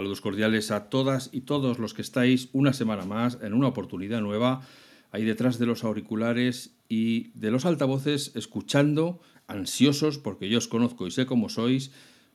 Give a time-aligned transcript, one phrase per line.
[0.00, 4.22] Saludos cordiales a todas y todos los que estáis una semana más en una oportunidad
[4.22, 4.62] nueva,
[5.10, 11.06] ahí detrás de los auriculares y de los altavoces, escuchando, ansiosos, porque yo os conozco
[11.06, 11.92] y sé cómo sois,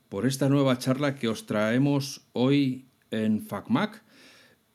[0.10, 4.04] por esta nueva charla que os traemos hoy en FacMac.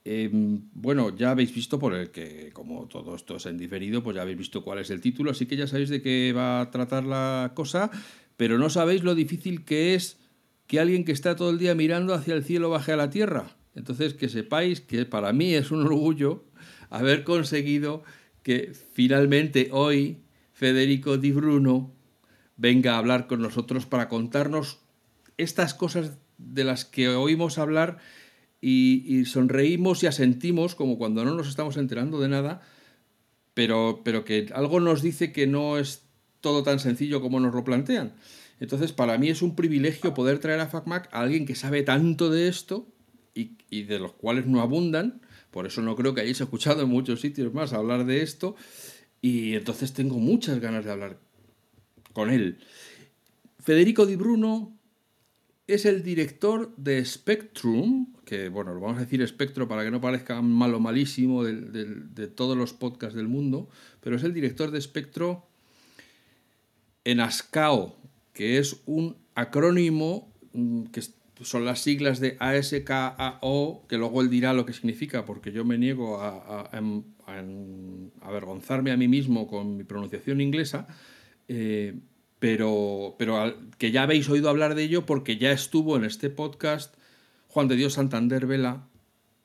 [0.05, 4.17] Em, bueno, ya habéis visto por el que, como todo esto es en diferido, pues
[4.17, 6.73] ya habéis visto cuál es el título, así que ya sabéis de qué va a
[6.73, 7.89] tratar la cosa,
[8.37, 10.20] pero no sabéis lo difícil que es
[10.71, 13.57] que alguien que está todo el día mirando hacia el cielo baje a la tierra.
[13.75, 16.45] Entonces, que sepáis que para mí es un orgullo
[16.91, 18.05] haber conseguido
[18.45, 20.19] que finalmente hoy
[20.53, 21.93] Federico Di Bruno
[22.57, 24.79] venga a hablar con nosotros para contarnos
[25.39, 27.99] estas cosas de las que oímos hablar
[28.61, 32.63] y, sonreímos y asentimos como cuando no nos estamos enterando de nada,
[33.55, 36.05] pero, pero que algo nos dice que no es
[36.41, 38.15] todo tan sencillo como nos lo plantean.
[38.61, 42.31] Entonces, para mí es un privilegio poder traer a FacMac a alguien que sabe tanto
[42.31, 42.87] de esto
[43.35, 45.23] y, de los cuales no abundan.
[45.51, 48.55] Por eso no creo que hayáis escuchado en muchos sitios más hablar de esto.
[49.23, 51.19] Y entonces tengo muchas ganas de hablar
[52.13, 52.59] con él.
[53.59, 54.77] Federico Di Bruno
[55.67, 60.43] es el director de Spectrum, que bueno, vamos a decir espectro para que no parezca
[60.43, 63.69] malo malísimo de, de todos los podcasts del mundo,
[64.01, 65.47] pero es el director de Spectro
[67.05, 68.00] en ASCAO,
[68.41, 71.03] que es un acrónimo mm, que
[71.43, 75.77] son las siglas de ASKAO, que luego él dirá lo que significa, porque yo me
[75.77, 76.71] niego a,
[78.23, 80.89] avergonzarme a mí mismo con mi pronunciación inglesa,
[81.49, 81.99] eh,
[82.39, 86.95] pero, pero que ya habéis oído hablar de ello porque ya estuvo en este podcast
[87.49, 88.89] Juan de Dios Santander Vela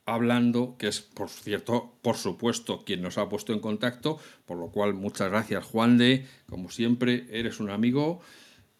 [0.05, 4.69] hablando, que es, por cierto, por supuesto, quien nos ha puesto en contacto, por lo
[4.69, 8.21] cual muchas gracias Juan de, como siempre, eres un amigo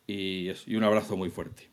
[0.07, 1.63] y, un abrazo muy fuerte.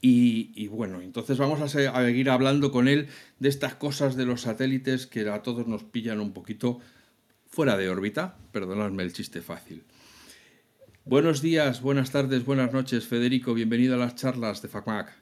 [0.00, 3.06] Y, bueno, entonces vamos a, seguir hablando con él
[3.38, 6.80] de estas cosas de los satélites que a todos nos pillan un poquito
[7.46, 8.36] fuera de órbita.
[8.52, 9.82] Perdonadme el chiste fácil.
[11.06, 13.54] Buenos días, buenas tardes, buenas noches, Federico.
[13.54, 15.12] Bienvenido a las charlas de FACMAC.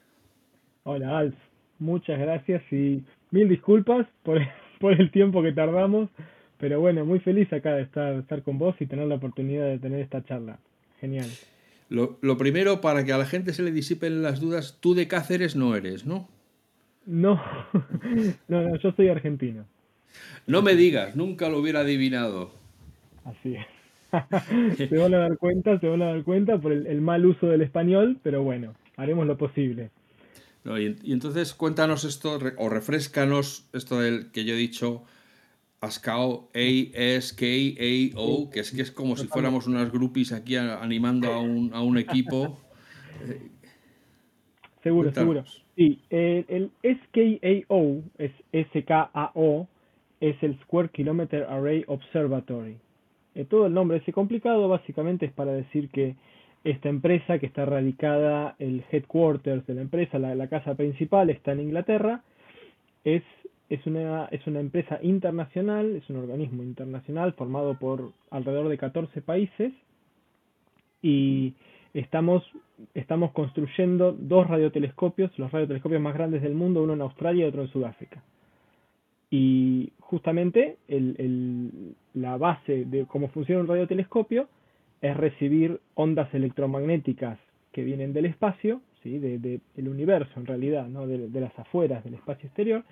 [0.83, 1.35] Hola, Alf.
[1.79, 4.41] Muchas gracias y mil disculpas por,
[4.81, 6.09] por el tiempo que tardamos.
[6.57, 9.79] Pero bueno, muy feliz acá de estar, estar con vos y tener la oportunidad de
[9.79, 10.59] tener esta charla.
[10.99, 11.29] Genial.
[11.89, 15.55] Lo, primero, para que a la gente se le disipen las dudas, tú de Cáceres
[15.55, 16.27] no eres, ¿no?
[17.05, 17.41] No,
[18.47, 19.65] no, no, yo soy argentino.
[20.47, 22.51] No me digas, nunca lo hubiera adivinado.
[23.25, 23.65] Así es.
[24.77, 27.61] se van a dar cuenta, se van a dar cuenta por el, mal uso del
[27.61, 29.89] español, pero bueno, haremos lo posible.
[30.65, 35.03] y, entonces cuéntanos esto, o refrescanos esto del que yo he dicho,
[35.83, 41.73] Ascao, A-S-K-A-O, que es que es como si fuéramos unas groupies aquí animando a un,
[41.73, 42.57] a un equipo.
[44.83, 45.43] seguro, seguro.
[45.75, 49.67] Sí, el, el SKAO, es S-K-A-O,
[50.21, 52.77] es el Square Kilometer Array Observatory.
[53.35, 56.15] Eh, todo el nombre es complicado, básicamente es para decir que
[56.63, 61.51] esta empresa que está radicada, el headquarters de la empresa, la, la casa principal está
[61.51, 62.23] en Inglaterra,
[63.03, 63.23] es
[63.69, 69.21] es una, es una empresa internacional, es un organismo internacional formado por alrededor de 14
[69.21, 69.73] países
[71.01, 71.53] y
[71.93, 72.43] estamos,
[72.93, 77.61] estamos construyendo dos radiotelescopios, los radiotelescopios más grandes del mundo, uno en Australia y otro
[77.61, 78.23] en Sudáfrica.
[79.29, 84.47] Y justamente el, el, la base de cómo funciona un radiotelescopio
[85.01, 87.39] es recibir ondas electromagnéticas
[87.71, 89.17] que vienen del espacio, ¿sí?
[89.17, 91.07] de, de, del universo en realidad, ¿no?
[91.07, 92.83] de, de las afueras del espacio exterior,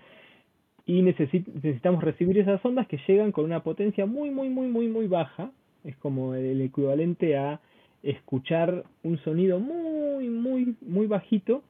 [0.85, 5.07] y necesitamos recibir esas ondas que llegan con una potencia muy, muy, muy, muy, muy
[5.07, 5.51] baja.
[5.83, 7.59] Es como el equivalente a
[8.03, 11.63] escuchar un sonido muy, muy, muy bajito,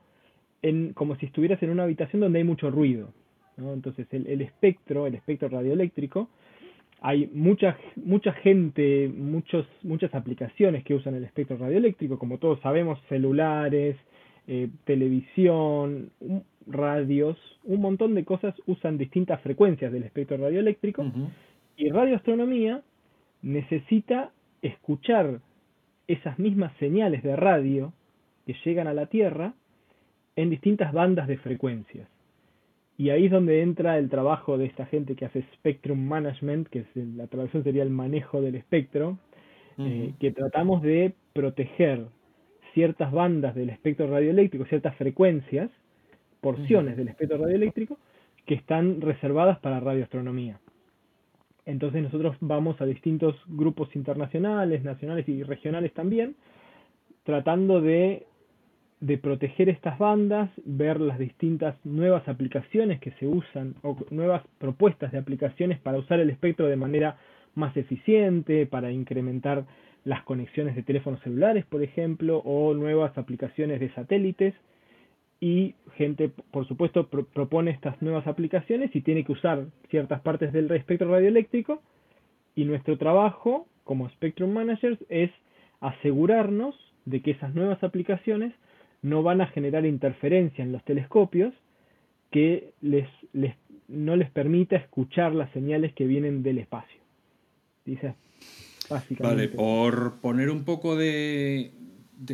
[0.61, 3.09] en, como si estuvieras en una habitación donde hay mucho ruido.
[3.57, 3.73] ¿no?
[3.73, 6.29] Entonces el, el espectro, el espectro radioeléctrico,
[7.01, 12.99] hay mucha, mucha gente, muchos, muchas aplicaciones que usan el espectro radioeléctrico, como todos sabemos,
[13.09, 13.97] celulares,
[14.47, 16.11] eh, televisión,
[16.67, 21.05] radios, un montón de cosas usan distintas frecuencias del espectro radioeléctrico
[21.77, 22.81] y radioastronomía
[23.41, 25.39] necesita escuchar
[26.07, 27.93] esas mismas señales de radio
[28.45, 29.53] que llegan a la Tierra
[30.35, 32.07] en distintas bandas de frecuencias.
[32.97, 36.79] Y ahí es donde entra el trabajo de esta gente que hace Spectrum Management, que
[36.79, 39.17] es la traducción sería el manejo del espectro,
[39.79, 42.05] eh, que tratamos de proteger
[42.73, 45.69] ciertas bandas del espectro radioeléctrico, ciertas frecuencias,
[46.39, 47.97] porciones del espectro radioeléctrico
[48.45, 50.59] que están reservadas para radioastronomía.
[51.65, 56.35] Entonces nosotros vamos a distintos grupos internacionales, nacionales y regionales también,
[57.23, 58.25] tratando de
[59.01, 65.11] de proteger estas bandas, ver las distintas nuevas aplicaciones que se usan o nuevas propuestas
[65.11, 67.17] de aplicaciones para usar el espectro de manera
[67.55, 69.65] más eficiente, para incrementar
[70.03, 74.53] las conexiones de teléfonos celulares, por ejemplo, o nuevas aplicaciones de satélites.
[75.39, 80.71] Y gente, por supuesto, propone estas nuevas aplicaciones y tiene que usar ciertas partes del
[80.71, 81.81] espectro radioeléctrico.
[82.55, 85.31] Y nuestro trabajo como Spectrum Managers es
[85.79, 86.75] asegurarnos
[87.05, 88.53] de que esas nuevas aplicaciones
[89.01, 91.53] no van a generar interferencia en los telescopios
[92.29, 93.07] que les,
[93.87, 97.01] no les permita escuchar las señales que vienen del espacio.
[97.83, 98.13] Dice.
[99.19, 101.71] Vale, por poner un poco de,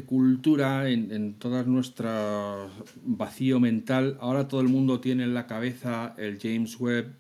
[0.06, 2.68] cultura en, en toda nuestra
[3.04, 7.13] vacío mental, ahora todo el mundo tiene en la cabeza el James Webb.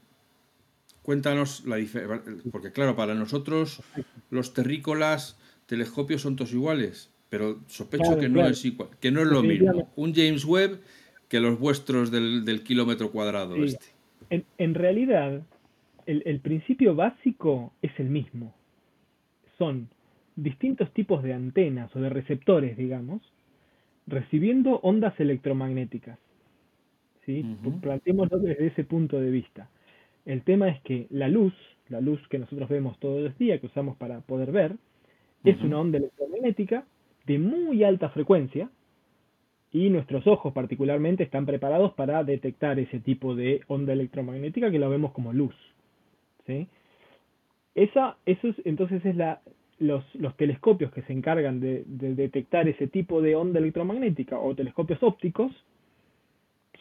[1.01, 3.81] Cuéntanos la diferencia, porque claro, para nosotros
[4.29, 9.27] los terrícolas telescopios son todos iguales pero sospecho que, no es igual, que no es
[9.27, 10.79] lo mismo un James Webb
[11.27, 13.85] que los vuestros del, kilómetro cuadrado este.
[14.29, 15.41] En, realidad,
[16.05, 18.53] el, principio básico es el mismo.
[19.57, 19.89] Son
[20.35, 23.21] distintos tipos de antenas o de receptores, digamos,
[24.05, 26.19] recibiendo ondas electromagnéticas.
[27.25, 27.43] ¿sí?
[28.39, 29.69] desde ese punto de vista.
[30.25, 31.53] El tema es que la luz,
[31.89, 34.75] la luz que nosotros vemos todos los días, que usamos para poder ver,
[35.43, 36.85] es una onda electromagnética
[37.25, 38.69] de muy alta frecuencia
[39.71, 44.89] y nuestros ojos particularmente están preparados para detectar ese tipo de onda electromagnética que lo
[44.89, 45.55] vemos como luz.
[46.45, 46.67] ¿sí?
[47.77, 49.39] Esa, eso es, entonces es la,
[49.77, 55.03] los, los, telescopios que se encargan de, detectar ese tipo de onda electromagnética o telescopios
[55.03, 55.51] ópticos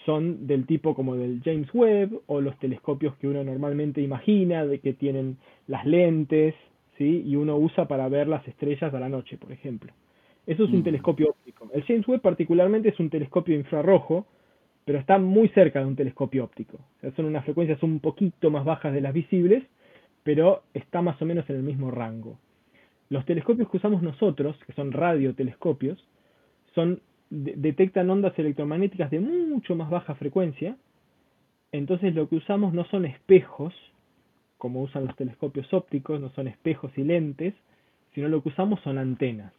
[0.06, 4.78] son del tipo como del James Webb o los telescopios que uno normalmente imagina de
[4.78, 6.54] que tienen las lentes
[6.96, 7.24] ¿sí?
[7.26, 9.92] y uno usa para ver las estrellas a la noche, por ejemplo.
[10.46, 10.84] Eso es un mm.
[10.84, 11.68] telescopio óptico.
[11.74, 14.24] El James Webb particularmente es un telescopio infrarrojo,
[14.86, 16.78] pero está muy cerca de un telescopio óptico.
[16.78, 19.62] O sea, son unas frecuencias un poquito más bajas de las visibles,
[20.26, 22.38] pero está más o menos en el mismo rango.
[23.08, 26.04] Los telescopios que usamos nosotros, que son radiotelescopios,
[26.74, 27.00] son,
[27.30, 30.76] detectan ondas electromagnéticas de mucho más baja frecuencia.
[31.72, 33.72] Entonces lo que usamos no son espejos,
[34.58, 37.54] como usan los telescopios ópticos, no son espejos y lentes,
[38.12, 39.52] sino lo que usamos son antenas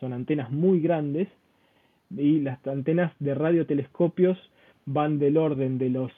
[0.00, 1.28] son antenas muy grandes
[2.10, 4.38] y las antenas de radiotelescopios
[4.86, 6.10] van del orden de los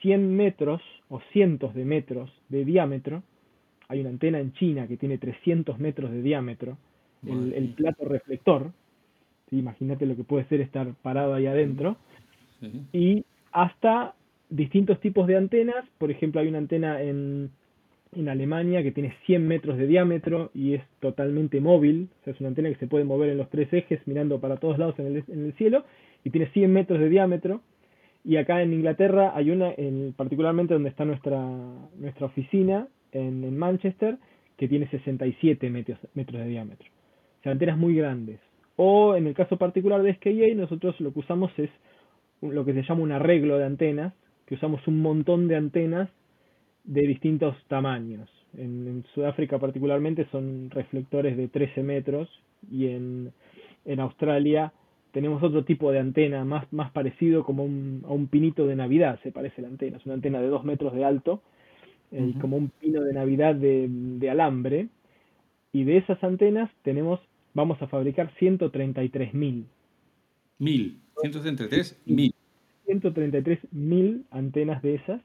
[0.00, 3.22] 100 metros o cientos de metros de diámetro.
[3.88, 6.76] Hay una antena en China que tiene 300 metros de diámetro,
[7.26, 8.72] el, plato reflector.
[9.50, 11.96] Imagínate lo que puede ser estar parado ahí adentro.
[12.92, 14.14] Y hasta
[14.50, 15.84] distintos tipos de antenas.
[15.98, 17.50] Por ejemplo, hay una antena en
[18.16, 22.40] en Alemania que tiene 100 metros de diámetro y es totalmente móvil, o sea, es
[22.40, 25.06] una antena que se puede mover en los tres ejes mirando para todos lados en
[25.06, 25.84] el, en el cielo
[26.24, 27.60] y tiene 100 metros de diámetro.
[28.24, 31.38] Y acá en Inglaterra hay una, en, particularmente donde está nuestra,
[31.96, 34.18] nuestra oficina, en, Manchester,
[34.56, 36.88] que tiene 67 metros, metros de diámetro.
[37.40, 38.40] O sea, antenas muy grandes.
[38.76, 41.70] O en el caso particular de SKA, nosotros lo que usamos es
[42.42, 44.12] lo que se llama un arreglo de antenas,
[44.46, 46.08] que usamos un montón de antenas
[46.84, 48.28] de distintos tamaños.
[48.56, 52.28] En, Sudáfrica particularmente son reflectores de 13 metros
[52.70, 53.32] y en,
[53.84, 54.72] en Australia
[55.12, 59.18] tenemos otro tipo de antena más, más parecido como un, a un pinito de Navidad,
[59.22, 61.42] se parece la antena, es una antena de 2 metros de alto
[62.12, 64.88] eh, como un pino de Navidad de, de alambre
[65.72, 67.20] y de esas antenas tenemos,
[67.54, 69.66] vamos a fabricar 133 mil.
[70.58, 72.34] Mil, 133 mil.
[72.86, 75.20] 133 mil antenas de esas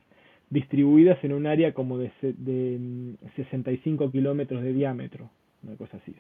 [0.50, 5.29] distribuidas en un área como de, de 65 mm, kilómetros de diámetro,
[5.63, 6.13] una cosa así.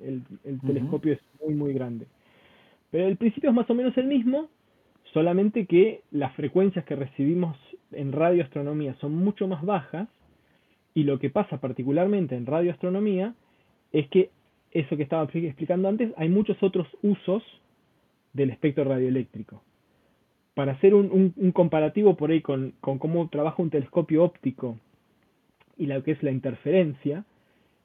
[0.00, 0.22] el,
[0.60, 2.06] telescopio es muy, muy grande.
[2.90, 4.48] Pero el principio es más o menos el mismo,
[5.12, 7.56] solamente que las frecuencias que recibimos
[7.94, 10.08] en radioastronomía son mucho más bajas,
[10.94, 13.34] y lo que pasa particularmente en radioastronomía
[13.92, 14.30] es que
[14.72, 17.42] eso que estaba explicando antes, hay muchos otros usos
[18.32, 19.62] del espectro radioeléctrico
[20.54, 24.78] para hacer un, un, comparativo por ahí con, con, cómo trabaja un telescopio óptico
[25.78, 27.24] y lo que es la interferencia,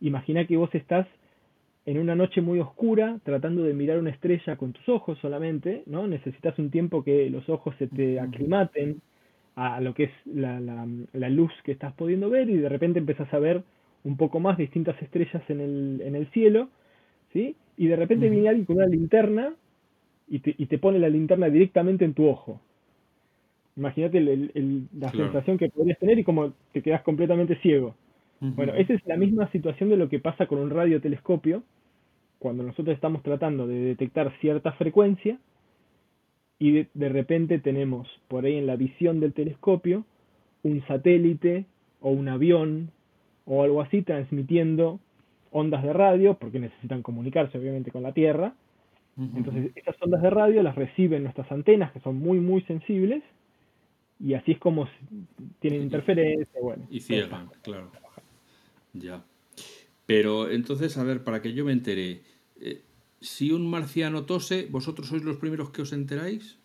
[0.01, 1.07] imagina que vos estás
[1.85, 6.07] en una noche muy oscura tratando de mirar una estrella con tus ojos solamente, ¿no?
[6.07, 9.01] Necesitas un tiempo que los ojos se te aclimaten
[9.57, 12.99] a lo que es la, la, la luz que estás pudiendo ver y de repente
[12.99, 13.63] empezás a ver
[14.03, 16.69] un poco más distintas estrellas en el, en el cielo,
[17.33, 17.55] ¿sí?
[17.75, 19.55] Y de repente viene alguien con una linterna
[20.27, 22.61] y te, y te pone la linterna directamente en tu ojo.
[23.75, 27.95] Imagínate la sensación que podrías tener y como te quedas completamente ciego.
[28.39, 31.63] Bueno, esa es la misma situación de lo que pasa con un radiotelescopio
[32.37, 35.39] cuando nosotros estamos tratando de detectar cierta frecuencia
[36.59, 40.05] y de, repente tenemos por ahí en la visión del telescopio
[40.63, 41.65] un satélite
[42.01, 42.91] o un avión
[43.45, 44.99] o algo así transmitiendo
[45.51, 48.53] ondas de radio, porque necesitan comunicarse obviamente con la Tierra.
[49.17, 53.23] Entonces, esas ondas de radio las reciben nuestras antenas, que son muy, muy sensibles,
[54.19, 54.87] y así es como
[55.59, 56.59] tienen interferencia.
[56.61, 57.89] Bueno, y cierran, claro.
[58.93, 59.23] Ya.
[60.05, 62.21] Pero entonces, a ver, para que yo me entere,
[62.61, 62.81] eh,
[63.19, 66.59] si un marciano tose, ¿vosotros sois los primeros que os enteráis?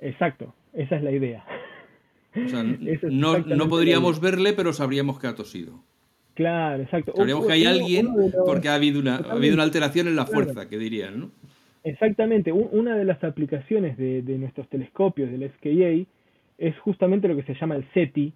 [0.00, 1.44] Exacto, esa es la idea.
[2.34, 2.62] O sea,
[3.02, 5.80] no, podríamos verle, pero sabríamos que ha tosido.
[6.34, 7.12] Claro, exacto.
[7.14, 8.08] Sabríamos que hay alguien
[8.46, 11.30] porque ha habido, una, ha habido una alteración en la fuerza, que dirían, ¿no?
[11.84, 12.52] Exactamente.
[12.52, 16.08] Una de las aplicaciones de, nuestros telescopios del SKA
[16.58, 18.32] es justamente lo que se llama el SETI,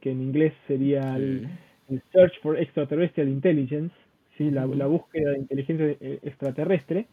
[0.00, 1.48] que en inglés sería el,
[2.12, 3.92] Search for Extraterrestrial Intelligence,
[4.36, 4.50] ¿sí?
[4.50, 7.06] la, la búsqueda de inteligencia eh, extraterrestre,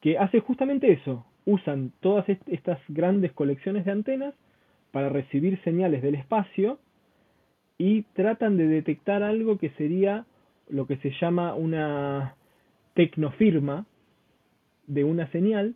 [0.00, 1.24] que hace justamente eso.
[1.44, 4.34] Usan todas estas grandes colecciones de antenas
[4.92, 6.78] para recibir señales del espacio
[7.78, 10.24] y tratan de detectar algo que sería
[10.68, 12.36] lo que se llama una
[12.94, 13.86] tecnofirma
[14.86, 15.74] de una señal,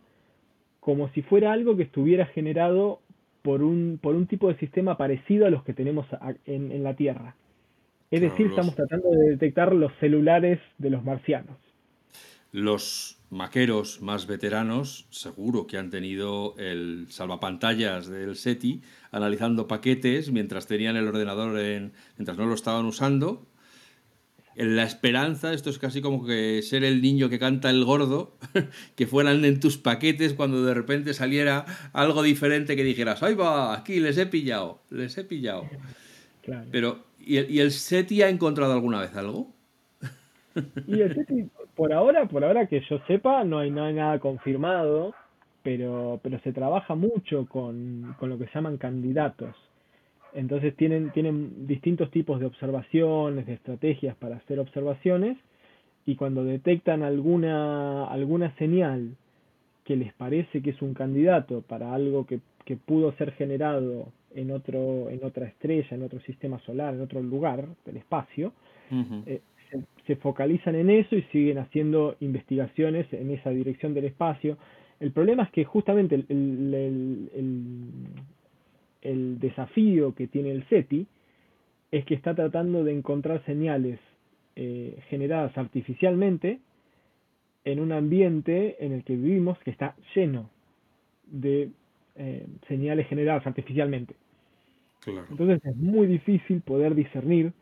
[0.79, 3.01] como si fuera algo que estuviera generado
[3.41, 6.05] por un, por un tipo de sistema parecido a los que tenemos
[6.45, 7.35] en, en la Tierra.
[8.09, 11.57] Es decir, estamos tratando de detectar los celulares de los marcianos.
[12.53, 20.67] Los maqueros más veteranos seguro que han tenido el salvapantallas del SETI analizando paquetes mientras
[20.67, 23.45] tenían el ordenador en, mientras no lo estaban usando.
[24.55, 28.37] En la esperanza, esto es casi como que ser el niño que canta el gordo,
[28.95, 33.75] que fueran en tus paquetes cuando de repente saliera algo diferente que dijeras, ¡ay va!
[33.75, 35.69] Aquí les he pillado, les he pillado.
[36.71, 39.53] Pero, ¿y el, ¿y el SETI ha encontrado alguna vez algo?
[40.87, 45.13] Y el SETI por ahora, por ahora que yo sepa, no hay, nada confirmado,
[45.61, 49.55] pero, pero se trabaja mucho con, con lo que se llaman candidatos.
[50.33, 55.37] Entonces tienen, tienen distintos tipos de observaciones, de estrategias para hacer observaciones,
[56.07, 59.15] y cuando detectan alguna, alguna señal
[59.83, 64.51] que les parece que es un candidato para algo que, que pudo ser generado en
[64.51, 68.53] otro, en otra estrella, en otro sistema solar, en otro lugar del espacio,
[70.05, 74.57] se focalizan en eso y siguen haciendo investigaciones en esa dirección del espacio.
[74.99, 76.25] El problema es que justamente el,
[79.01, 81.07] el, desafío que tiene el SETI
[81.91, 83.99] es que está tratando de encontrar señales
[84.55, 86.59] eh, generadas artificialmente
[87.65, 90.49] en un ambiente en el que vivimos que está lleno
[91.25, 91.69] de
[92.15, 94.15] eh, señales generadas artificialmente.
[95.05, 97.53] Entonces es muy difícil poder discernir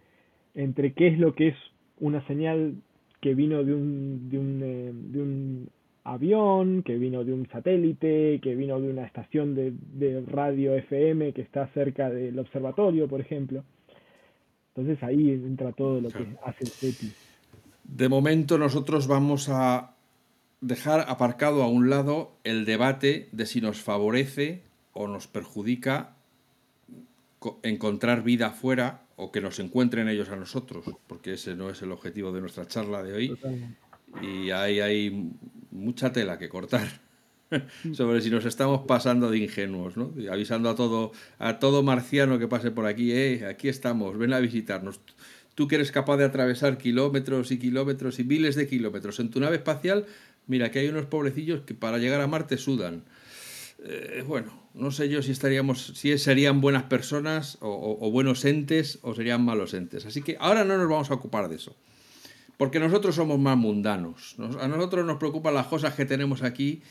[0.55, 1.55] entre qué es lo que es
[1.99, 2.75] una señal
[3.21, 5.69] que vino de un, de un, eh, de un
[6.03, 11.33] avión, que vino de un satélite, que vino de una estación de, de, radio FM
[11.33, 13.63] que está cerca del observatorio, por ejemplo.
[14.75, 17.11] Entonces ahí entra todo lo que hace el SETI.
[17.83, 19.95] De momento nosotros vamos a
[20.61, 24.63] dejar aparcado a un lado el debate de si nos favorece
[24.93, 26.15] o nos perjudica
[27.63, 31.91] encontrar vida fuera o que nos encuentren ellos a nosotros, porque ese no es el
[31.91, 33.37] objetivo de nuestra charla de hoy.
[34.21, 35.31] Y ahí hay
[35.71, 36.87] mucha tela que cortar
[37.93, 40.13] sobre si nos estamos pasando de ingenuos, ¿no?
[40.31, 44.39] avisando a todo, a todo marciano que pase por aquí, eh, aquí estamos, ven a
[44.39, 44.99] visitarnos.
[45.53, 49.39] Tú que eres capaz de atravesar kilómetros y kilómetros y miles de kilómetros en tu
[49.39, 50.05] nave espacial,
[50.47, 53.03] mira que hay unos pobrecillos que para llegar a Marte sudan.
[53.87, 59.13] Eh, bueno, no sé yo si estaríamos, si serían buenas personas o, buenos entes o
[59.13, 60.05] serían malos entes.
[60.05, 61.75] Así que ahora no nos vamos a ocupar de eso.
[62.57, 64.35] Porque nosotros somos más mundanos.
[64.59, 66.81] a nosotros nos preocupan las cosas que tenemos aquí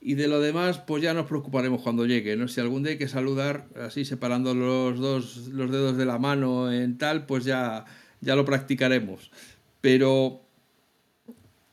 [0.00, 2.36] y de lo demás, pues ya nos preocuparemos cuando llegue.
[2.36, 2.48] ¿no?
[2.48, 6.72] Si algún día hay que saludar así separando los dos los dedos de la mano
[6.72, 7.84] en tal, pues ya,
[8.20, 9.30] ya lo practicaremos.
[9.80, 10.42] Pero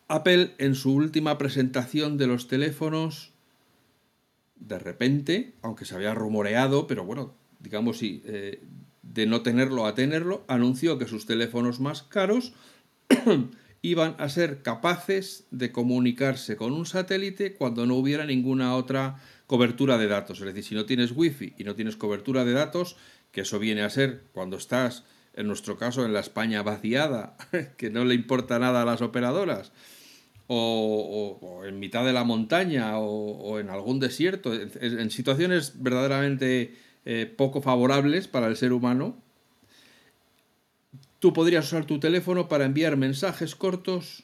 [0.08, 3.32] Apple en su última presentación de los teléfonos
[4.60, 8.62] de repente, aunque se había rumoreado, pero bueno, digamos sí, eh,
[9.02, 12.54] de no tenerlo a tenerlo, anunció que sus teléfonos más caros
[13.82, 19.98] iban a ser capaces de comunicarse con un satélite cuando no hubiera ninguna otra cobertura
[19.98, 20.40] de datos.
[20.40, 22.98] Es decir, si no tienes wifi y no tienes cobertura de datos,
[23.32, 27.38] que eso viene a ser cuando estás, en nuestro caso, en la España vaciada,
[27.78, 29.72] que no le importa nada a las operadoras,
[30.52, 36.74] o, en mitad de la montaña o, en algún desierto, en, situaciones verdaderamente
[37.06, 39.16] eh, poco favorables para el ser humano,
[41.20, 44.24] tú podrías usar tu teléfono para enviar mensajes cortos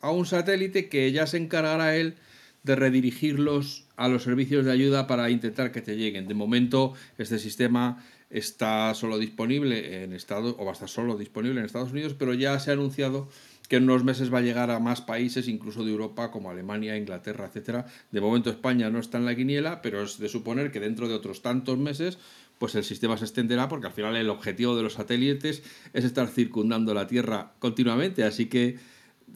[0.00, 2.14] a un satélite que ya se encargará él
[2.62, 6.28] de redirigirlos a los servicios de ayuda para intentar que te lleguen.
[6.28, 11.60] De momento, este sistema está solo disponible en Estados o va a estar solo disponible
[11.60, 13.28] en Estados Unidos, pero ya se ha anunciado
[13.68, 16.96] que en unos meses va a llegar a más países, incluso de Europa, como Alemania,
[16.96, 17.86] Inglaterra, etcétera.
[18.10, 21.14] De momento España no está en la quiniela, pero es de suponer que dentro de
[21.14, 22.18] otros tantos meses
[22.58, 26.28] pues el sistema se extenderá porque al final el objetivo de los satélites es estar
[26.28, 28.78] circundando la Tierra continuamente, así que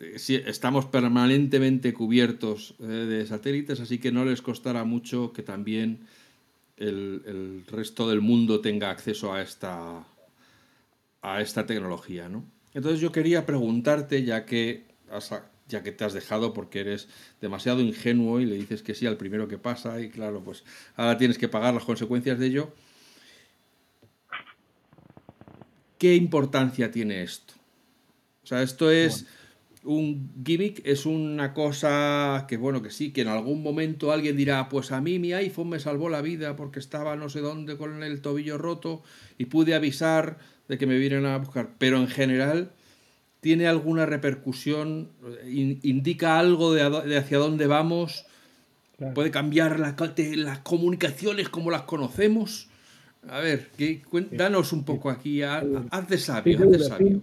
[0.01, 6.01] eh, estamos permanentemente cubiertos eh, de satélites, así que no les costará mucho que también
[6.77, 10.07] el, resto del mundo tenga acceso a esta,
[11.21, 12.29] a esta tecnología.
[12.29, 12.45] ¿no?
[12.75, 14.87] Entonces yo quería preguntarte, ya que,
[15.69, 17.09] ya que te has dejado porque eres
[17.41, 20.65] demasiado ingenuo y le dices que sí al primero que pasa y claro, pues
[20.97, 22.75] ahora tienes que pagar las consecuencias de ello.
[25.99, 27.55] ¿Qué importancia tiene esto?
[28.43, 29.27] O sea, esto es
[29.85, 34.69] un gimmick es una cosa que, bueno, que sí, que en algún momento alguien dirá,
[34.69, 38.03] pues a mí mi iPhone me salvó la vida porque estaba no sé dónde con
[38.03, 39.03] el tobillo roto
[39.39, 41.71] y pude avisar de que me vienen a buscar.
[41.79, 42.73] Pero en general,
[43.41, 45.11] ¿tiene alguna repercusión?
[45.47, 48.27] ¿Indica algo de, hacia dónde vamos?
[49.15, 49.97] ¿Puede cambiar la,
[50.37, 52.69] las comunicaciones como las conocemos?
[53.29, 55.65] A ver, que, danos un poco aquí, haz
[56.09, 57.23] de sabio, haz de sabio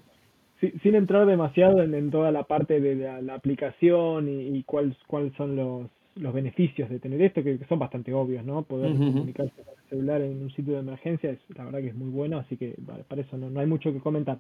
[0.60, 4.96] sin entrar demasiado en, toda la parte de la, aplicación y, cuáles
[5.38, 8.64] son los, beneficios de tener esto, que, son bastante obvios, ¿no?
[8.64, 11.96] Poder comunicarse con el celular en un sitio de emergencia, es, la verdad que es
[11.96, 12.76] muy bueno, así que
[13.08, 14.40] para eso no, hay mucho que comentar.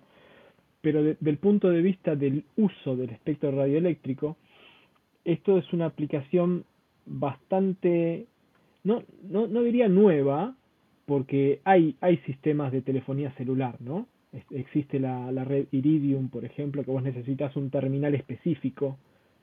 [0.82, 4.36] Pero desde del punto de vista del uso del espectro radioeléctrico,
[5.24, 6.66] esto es una aplicación
[7.06, 8.28] bastante,
[8.84, 10.56] no, no, no diría nueva,
[11.06, 14.06] porque hay, hay sistemas de telefonía celular, ¿no?
[14.51, 18.98] Existe la, red Iridium, por ejemplo, que vos necesitas un terminal específico,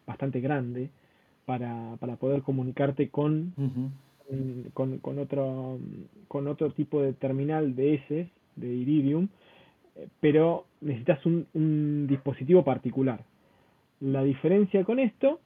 [0.06, 0.90] bastante grande,
[1.44, 3.52] para, poder comunicarte con,
[4.74, 5.78] con, con, otro,
[6.28, 9.28] con otro tipo de terminal de ese, de Iridium,
[10.20, 13.24] pero necesitas un, un dispositivo particular.
[14.00, 15.40] La diferencia con esto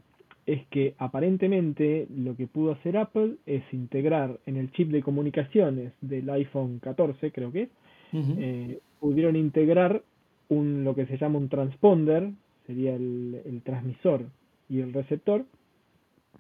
[0.47, 5.93] es que aparentemente lo que pudo hacer Apple es integrar en el chip de comunicaciones
[6.01, 10.03] del iPhone 14, creo que es, pudieron integrar
[10.49, 12.31] un, lo que se llama un transponder,
[12.67, 14.27] sería el, transmisor
[14.69, 15.45] y el receptor,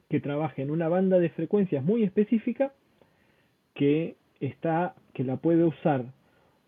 [0.09, 2.73] que trabaje en una banda de frecuencias muy específica
[3.75, 6.05] que está, que la puede usar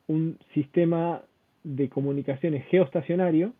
[0.07, 1.23] un sistema
[1.65, 3.53] de comunicaciones geoestacionario,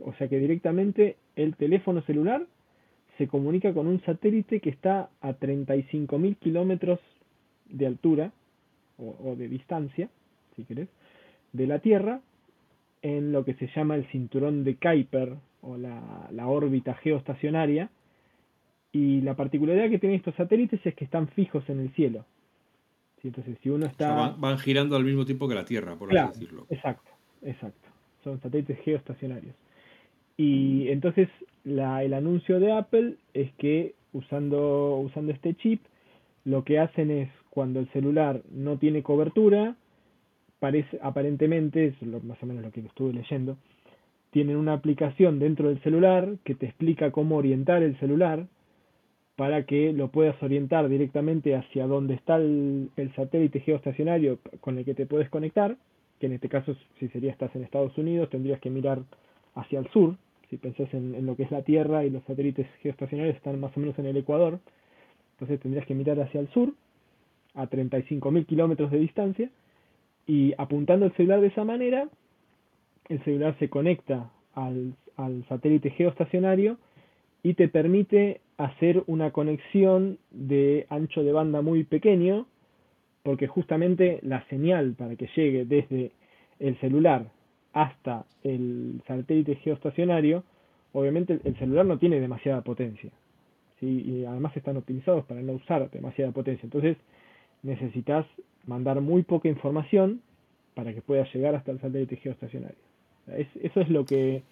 [0.00, 2.46] o sea que directamente el teléfono celular
[3.18, 7.00] se comunica con un satélite que está a 35.000 kilómetros
[7.66, 8.32] de altura
[8.98, 10.08] o, o, de distancia,
[10.56, 10.88] si querés,
[11.52, 12.20] de la Tierra
[13.02, 17.90] en lo que se llama el cinturón de Kuiper o la, órbita geoestacionaria.
[18.92, 22.24] Y la particularidad que tienen estos satélites es que están fijos en el cielo.
[23.22, 24.34] Entonces, si uno está.
[24.36, 26.66] van, girando al mismo tiempo que la Tierra, por así decirlo.
[26.70, 27.10] Exacto,
[27.42, 27.88] exacto.
[28.24, 29.54] Son satélites geoestacionarios.
[30.36, 31.28] Y entonces
[31.64, 35.82] la, el anuncio de Apple es que usando, usando este chip,
[36.44, 39.76] lo que hacen es cuando el celular no tiene cobertura,
[40.60, 43.56] parece, aparentemente, es lo, más o menos lo que estuve leyendo,
[44.30, 48.46] tienen una aplicación dentro del celular que te explica cómo orientar el celular
[49.34, 54.94] para que lo puedas orientar directamente hacia donde está el, satélite geoestacionario con el que
[54.94, 55.76] te puedes conectar,
[56.20, 59.00] que en este caso si sería estás en Estados Unidos tendrías que mirar
[59.54, 60.16] hacia el sur,
[60.50, 63.74] si pensás en, en lo que es la Tierra y los satélites geoestacionarios están más
[63.76, 64.60] o menos en el Ecuador,
[65.32, 66.74] entonces tendrías que mirar hacia el sur
[67.54, 69.50] a 35.000 kilómetros de distancia
[70.30, 72.08] y apuntando el celular de esa manera,
[73.08, 74.94] el celular se conecta al,
[75.48, 76.78] satélite geoestacionario
[77.42, 82.46] y te permite hacer una conexión de ancho de banda muy pequeño,
[83.24, 86.12] porque justamente la señal para que llegue desde
[86.60, 87.26] el celular
[87.72, 90.44] hasta el satélite geoestacionario,
[90.92, 93.10] obviamente el celular no tiene demasiada potencia.
[93.80, 96.66] Y además están optimizados para no usar demasiada potencia.
[96.66, 96.98] Entonces
[97.62, 98.26] necesitas
[98.66, 100.20] mandar muy poca información
[100.74, 102.78] para que pueda llegar hasta el satélite geoestacionario.
[103.36, 104.42] eso es lo que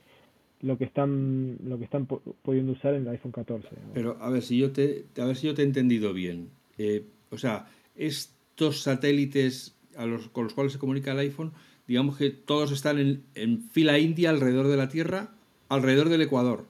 [0.61, 3.68] lo que están lo que están pudiendo usar en el iPhone 14.
[3.94, 6.51] Pero a ver si yo te a ver si yo te he entendido bien.
[6.79, 11.53] Eh, o sea, estos satélites a los, con los cuales se comunica el iPhone,
[11.87, 15.33] digamos que todos están en, en fila india alrededor de la Tierra,
[15.68, 16.66] alrededor del Ecuador.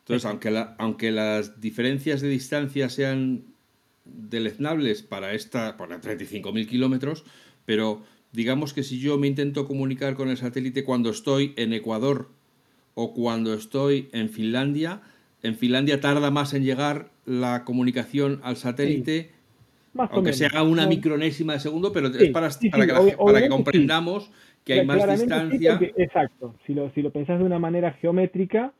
[0.00, 3.44] Entonces, aunque, la, aunque las diferencias de distancia sean
[4.04, 7.24] deleznables para esta, por 35.000 kilómetros,
[7.64, 12.28] pero digamos que si yo me intento comunicar con el satélite cuando estoy en Ecuador
[12.94, 15.02] o cuando estoy en Finlandia,
[15.42, 19.30] en Finlandia tarda más en llegar la comunicación al satélite,
[19.96, 24.30] aunque sea una micronésima de segundo, pero es para, para, que, para que, comprendamos
[24.64, 25.78] que hay más distancia.
[25.96, 28.72] exacto, si lo, si lo pensás de una manera geométrica,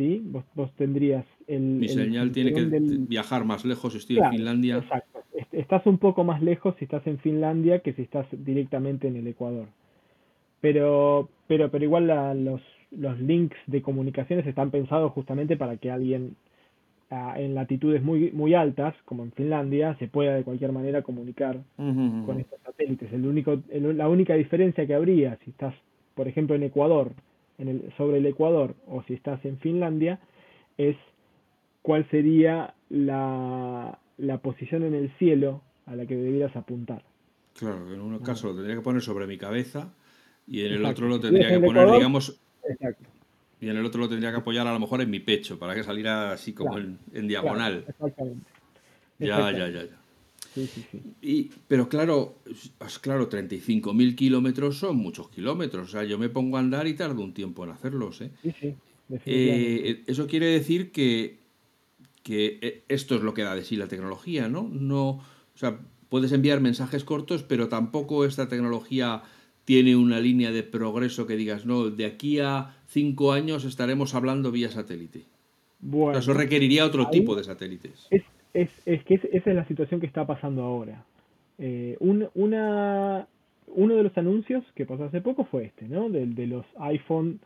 [0.00, 0.22] ¿sí?
[0.24, 1.60] vos, vos tendrías el...
[1.60, 4.78] Mi señal tiene que viajar más lejos, estoy en Finlandia.
[4.78, 5.20] Exacto,
[5.52, 9.26] estás un poco más lejos si estás en Finlandia que si estás directamente en el
[9.26, 9.66] Ecuador.
[10.62, 12.06] Pero, pero, pero igual
[12.44, 16.36] los, los links de comunicaciones están pensados justamente para que alguien
[17.10, 22.38] en latitudes muy, muy altas, como en Finlandia, se pueda de cualquier manera comunicar con
[22.38, 23.12] estos satélites.
[23.12, 25.74] El único, la única diferencia que habría si estás,
[26.14, 27.12] por ejemplo, en Ecuador,
[27.60, 30.18] en el, sobre el Ecuador, o si estás en Finlandia,
[30.78, 30.96] es
[31.82, 37.02] cuál sería la, la posición en el cielo a la que debieras apuntar.
[37.58, 39.92] Claro, en un caso lo tendría que poner sobre mi cabeza
[40.46, 43.04] y en el otro lo tendría que poner, digamos, Exacto.
[43.60, 45.74] y en el otro lo tendría que apoyar a lo mejor en mi pecho para
[45.74, 47.84] que saliera así como en, diagonal.
[47.88, 48.46] exactamente.
[49.18, 49.99] Ya, ya, ya, ya.
[50.54, 51.00] Sí, sí, sí.
[51.22, 52.38] Y, pero claro,
[53.00, 55.88] claro, 35.000 kilómetros son muchos kilómetros.
[55.88, 58.20] O sea, yo me pongo a andar y tardo un tiempo en hacerlos.
[58.20, 58.30] ¿eh?
[59.26, 61.40] Eh, eso quiere decir que
[62.22, 64.68] que eh, esto es lo que da de sí la tecnología, ¿no?
[64.72, 65.22] No, o
[65.54, 69.22] sea, puedes enviar mensajes cortos, pero tampoco esta tecnología
[69.64, 74.50] tiene una línea de progreso que digas, no, de aquí a cinco años estaremos hablando
[74.50, 75.26] vía satélite.
[75.80, 78.06] Bueno, eso requeriría otro tipo de satélites.
[78.10, 78.22] Es,
[78.54, 81.04] es, es que esa es la situación que está pasando ahora.
[81.58, 83.26] Eh, un, una,
[83.68, 86.08] uno de los anuncios que pasó hace poco fue este, ¿no?
[86.08, 87.40] De, de los iPhone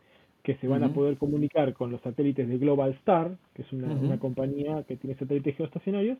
[0.45, 4.19] que se van a poder comunicar con los satélites de Global Star, que es una,
[4.19, 6.19] compañía que tiene satélites geoestacionarios,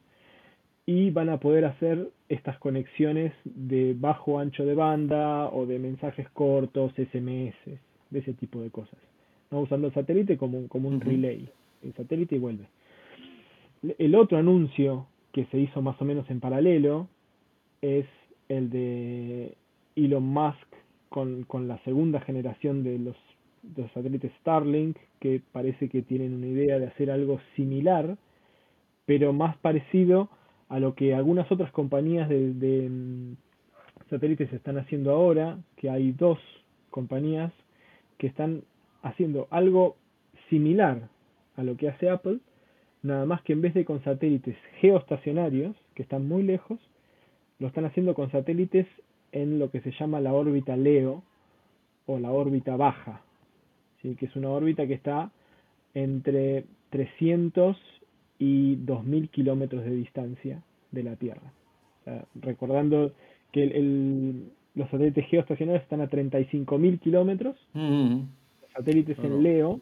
[0.88, 6.28] y van a poder hacer estas conexiones de bajo ancho de banda o de mensajes
[6.32, 7.56] cortos, SMS,
[8.10, 8.98] de ese tipo de cosas.
[9.52, 9.62] ¿no?
[9.62, 11.48] Usando el satélite como, como un relay.
[11.84, 12.65] El satélite y vuelve.
[13.98, 17.08] El otro anuncio que se hizo más o menos en paralelo
[17.82, 18.06] es
[18.50, 19.56] el de
[19.95, 20.67] Elon Musk
[21.10, 23.15] con, la segunda generación de los
[23.76, 28.15] los satélites Starlink, que parece que tienen una idea de hacer algo similar,
[29.08, 30.30] pero más parecido
[30.69, 33.36] a lo que algunas otras compañías de, mm,
[34.10, 36.38] satélites están haciendo ahora, que hay dos
[36.91, 37.52] compañías
[38.17, 38.62] que están
[39.02, 39.98] haciendo algo
[40.50, 41.10] similar
[41.56, 42.39] a lo que hace Apple,
[43.06, 46.80] nada más que en vez de con satélites geoestacionarios, que están muy lejos,
[47.60, 48.88] lo están haciendo con satélites
[49.32, 51.24] en lo que se llama la órbita LEO
[52.08, 53.22] o la órbita baja,
[54.02, 55.32] que es una órbita que está
[55.94, 57.78] entre 300
[58.38, 61.54] y 2.000 kilómetros de distancia de la Tierra.
[62.36, 63.13] recordando
[63.52, 63.65] que
[64.76, 69.80] los satélites geoestacionarios están a 35.000 kilómetros, los satélites en Leo,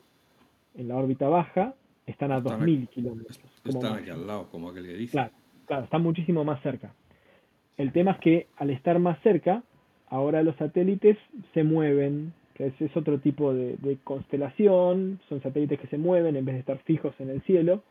[0.76, 3.40] en la órbita baja, están a 2.000 kilómetros.
[3.64, 5.12] Están aquí al lado, como aquel que dice.
[5.12, 5.32] Claro,
[5.66, 6.94] claro, están muchísimo más cerca.
[7.78, 9.64] El tema es que al estar más cerca,
[10.08, 11.18] ahora los satélites
[11.54, 16.56] se mueven que es, otro tipo de, constelación, son satélites que se mueven en vez
[16.56, 17.82] de estar fijos en el cielo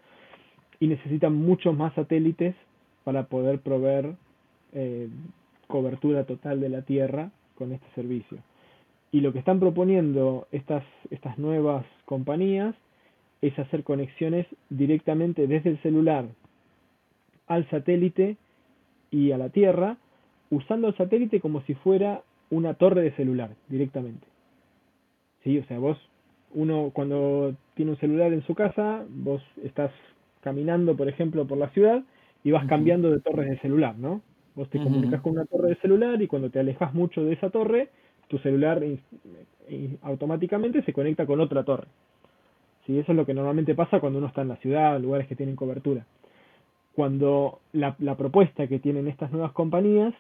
[0.79, 2.55] y necesitan muchos más satélites
[3.05, 4.15] para poder proveer
[4.73, 5.09] eh,
[5.67, 8.39] cobertura total de la Tierra con este servicio.
[9.11, 12.75] Y lo que están proponiendo estas, estas nuevas compañías
[13.43, 16.27] es hacer conexiones directamente desde el celular
[17.49, 18.37] al satélite
[19.11, 19.99] y a la Tierra,
[20.51, 24.27] usando el satélite como si fuera una torre de celular directamente.
[25.43, 25.59] ¿sí?
[25.59, 25.99] O sea, vos,
[26.55, 29.91] uno cuando tiene un celular en su casa, vos estás
[30.41, 32.03] caminando, por ejemplo, por la ciudad
[32.45, 34.23] y vas cambiando de torres de celular, ¿no?
[34.55, 37.51] Vos te comunicas con una torre de celular y cuando te alejas mucho de esa
[37.51, 37.89] torre,
[38.29, 38.83] tu celular
[40.03, 41.87] automáticamente se conecta con otra torre.
[42.87, 42.99] ¿Sí?
[42.99, 45.57] Eso es lo que normalmente pasa cuando uno está en la ciudad, lugares que tienen
[45.57, 46.07] cobertura.
[46.95, 50.15] Cuando la, la propuesta que tienen estas nuevas compañías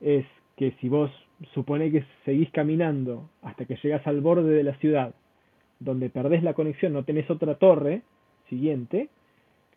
[0.00, 0.24] es
[0.56, 1.10] que si vos
[1.54, 5.14] supone que seguís caminando hasta que llegas al borde de la ciudad,
[5.80, 8.02] donde perdés la conexión, no tenés otra torre
[8.48, 9.08] siguiente,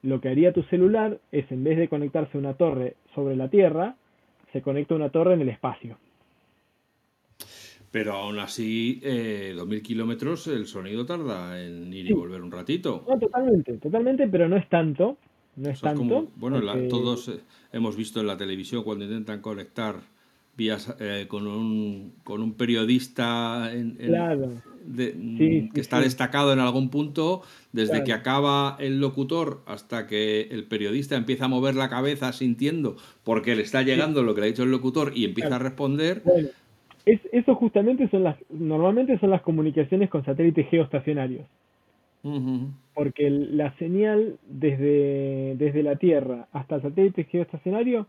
[0.02, 3.50] lo que haría tu celular es, en vez de conectarse a una torre sobre la
[3.50, 3.95] Tierra,
[4.54, 5.98] se conecta a una torre en el espacio.
[7.95, 13.05] Pero aún así, eh, 2.000 kilómetros, el sonido tarda en ir y volver un ratito.
[13.08, 15.15] No, totalmente, totalmente, pero no es tanto.
[15.55, 16.27] No es tanto.
[16.36, 17.39] bueno, todos eh,
[17.71, 19.95] hemos visto en la televisión cuando intentan conectar
[20.58, 28.75] eh, con, un, con un periodista que está destacado en algún punto, desde que acaba
[28.79, 33.84] el locutor hasta que el periodista empieza a mover la cabeza sintiendo porque le está
[33.84, 36.23] llegando lo que le ha dicho el locutor y empieza a responder.
[37.05, 41.45] Es, eso justamente son las, normalmente son las comunicaciones con satélites geoestacionarios.
[42.95, 48.07] Porque la señal desde, desde la Tierra hasta el satélite geoestacionario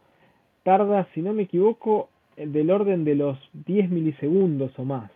[0.63, 5.11] tarda, si no me equivoco, del orden de los 10 milisegundos o más.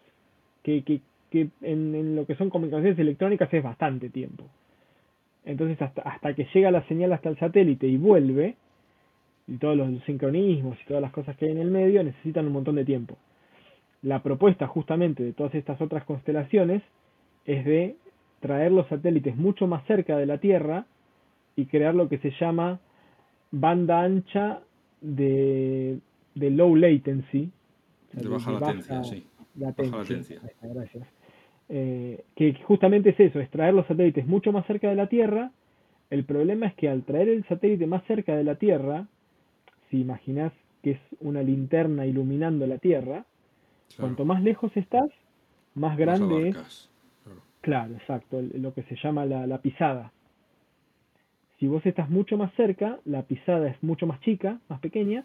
[0.62, 4.44] Que, que, que en, en, lo que son comunicaciones electrónicas es bastante tiempo.
[5.46, 8.56] Entonces hasta, hasta que llega la señal hasta el satélite y vuelve,
[9.48, 12.52] y todos los sincronismos y todas las cosas que hay en el medio necesitan un
[12.52, 13.16] montón de tiempo.
[14.02, 16.82] La propuesta justamente de todas estas otras constelaciones
[17.44, 17.96] es de
[18.40, 20.86] traer los satélites mucho más cerca de la Tierra
[21.56, 22.80] y crear lo que se llama
[23.50, 24.60] banda ancha
[25.00, 25.98] de,
[26.34, 27.50] de low latency.
[28.12, 29.26] de baja latencia, sí.
[29.56, 30.40] Latencia, baja latencia.
[30.62, 31.06] Gracias.
[31.68, 35.52] Eh, que justamente es eso, es traer los satélites mucho más cerca de la Tierra.
[36.08, 39.06] El problema es que al traer el satélite más cerca de la Tierra,
[39.90, 43.24] si imaginas que es una linterna iluminando la Tierra,
[43.98, 45.08] cuanto más lejos estás,
[45.74, 46.90] más grande es.
[47.60, 47.94] Claro.
[47.94, 50.12] exacto, lo que se llama la, la pisada.
[51.58, 55.24] Si vos estás mucho más cerca, la pisada es mucho más chica, más pequeña.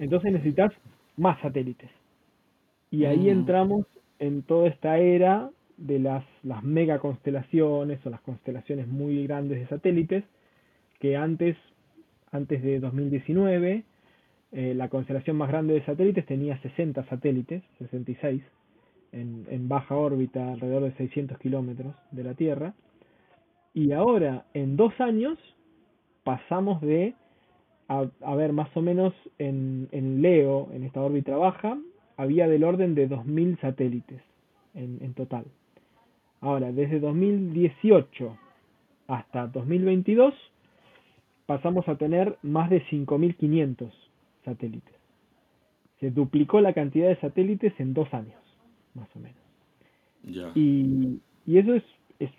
[0.00, 0.72] Entonces necesitas
[1.16, 1.90] más satélites.
[2.90, 3.30] Y ahí mm.
[3.30, 3.86] entramos
[4.20, 9.66] en toda esta era de las, las mega constelaciones o las constelaciones muy grandes de
[9.66, 10.24] satélites,
[11.00, 11.56] que antes,
[12.30, 13.84] antes de 2019,
[14.52, 18.42] eh, la constelación más grande de satélites tenía 60 satélites, 66,
[19.12, 22.74] en, en baja órbita alrededor de 600 kilómetros de la Tierra.
[23.74, 25.38] Y ahora, en dos años,
[26.24, 27.14] pasamos de
[27.88, 31.76] a, ver más o menos en, en, Leo, en esta órbita baja,
[32.16, 34.22] había del orden de 2.000 satélites
[34.74, 35.44] en, en total.
[36.40, 38.36] Ahora, desde 2018
[39.08, 40.32] hasta 2022,
[41.46, 43.90] pasamos a tener más de 5.500
[44.44, 44.94] satélites.
[46.00, 48.40] Se duplicó la cantidad de satélites en dos años,
[48.94, 49.36] más o menos.
[50.54, 51.84] Y, y, eso es,
[52.18, 52.30] es,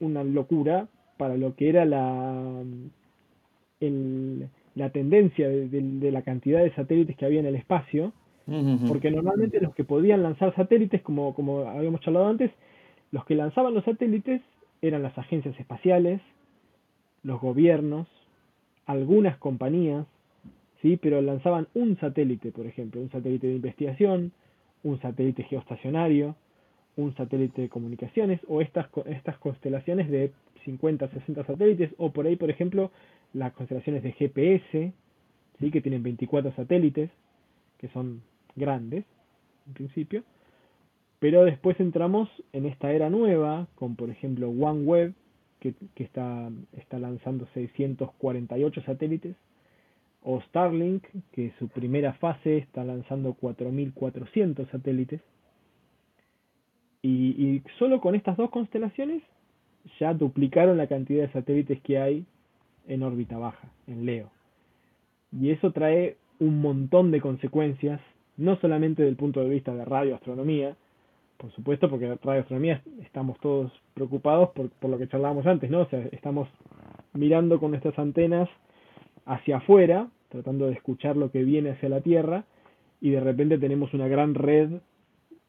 [0.00, 2.62] una locura para lo que era la,
[3.80, 8.12] el, la tendencia de, de, la cantidad de satélites que había en el espacio,
[8.88, 12.50] porque normalmente los que podían lanzar satélites, como, como habíamos charlado antes,
[13.12, 14.42] los que lanzaban los satélites
[14.82, 16.20] eran las agencias espaciales,
[17.22, 18.08] los gobiernos,
[18.86, 20.06] algunas compañías,
[20.82, 20.96] ¿sí?
[20.96, 24.32] pero lanzaban un satélite, por ejemplo, un satélite de investigación,
[24.82, 26.36] un satélite geoestacionario,
[26.96, 30.32] un satélite de comunicaciones o estas, estas constelaciones de
[30.64, 32.90] 50, 60 satélites o por ahí, por ejemplo,
[33.32, 34.92] las constelaciones de GPS,
[35.60, 35.70] ¿sí?
[35.70, 37.10] que tienen 24 satélites,
[37.78, 38.22] que son
[38.56, 39.04] grandes,
[39.66, 40.24] en principio.
[41.20, 45.14] Pero después entramos en esta era nueva, con por ejemplo OneWeb,
[45.60, 49.36] que, que está, está lanzando 648 satélites,
[50.24, 55.20] o Starlink, que su primera fase está lanzando 4.400 satélites.
[57.02, 59.22] Y, y, solo con estas dos constelaciones
[59.98, 62.24] ya duplicaron la cantidad de satélites que hay
[62.86, 64.30] en órbita baja, en Leo.
[65.32, 68.00] Y eso trae un montón de consecuencias,
[68.36, 70.76] no solamente del punto de vista de radioastronomía,
[71.36, 75.80] por supuesto, porque radioastronomía estamos todos preocupados por, por lo que charlábamos antes, ¿no?
[75.80, 76.48] O sea, estamos
[77.14, 78.48] mirando con nuestras antenas
[79.24, 82.44] hacia afuera, tratando de escuchar lo que viene hacia la Tierra,
[83.00, 84.80] y de repente tenemos una gran red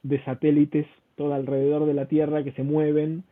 [0.02, 3.24] de satélites todo alrededor de la Tierra que se mueven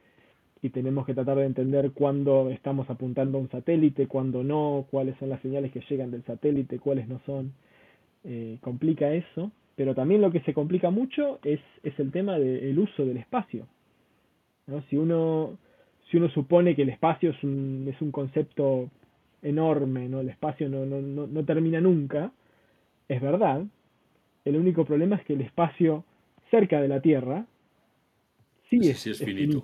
[0.61, 5.17] y tenemos que tratar de entender cuándo estamos apuntando a un satélite, cuándo no, cuáles
[5.17, 7.53] son las señales que llegan del satélite, cuáles no son.
[8.23, 12.77] Eh, complica eso, pero también lo que se complica mucho es, es el tema del
[12.77, 13.65] uso del espacio.
[14.67, 14.83] ¿no?
[14.83, 15.57] Si, uno,
[16.09, 18.91] si uno supone que el espacio es un, es un concepto
[19.41, 20.19] enorme, ¿no?
[20.21, 22.31] El espacio no, no, no, no termina nunca.
[23.07, 23.63] Es verdad.
[24.45, 26.03] El único problema es que el espacio
[26.49, 27.45] cerca de la Tierra
[28.69, 29.63] sí, es, finito.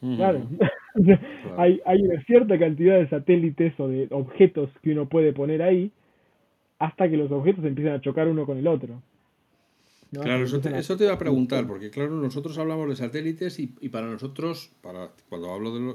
[0.00, 0.46] Claro.
[1.56, 5.92] hay, hay una cierta cantidad de satélites o de objetos que uno puede poner ahí
[6.78, 9.02] hasta que los objetos empiezan a chocar uno con el otro.
[10.12, 13.74] Claro, eso te, eso te iba a preguntar, porque claro, nosotros hablamos de satélites y,
[13.80, 15.94] y para nosotros, para cuando hablo de,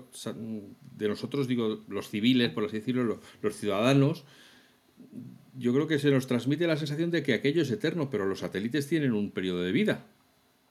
[0.96, 4.24] de nosotros, digo los civiles, por así decirlo, los, ciudadanos,
[5.58, 8.40] yo creo que se nos transmite la sensación de que aquello es eterno, pero los
[8.40, 10.06] satélites tienen un periodo de vida.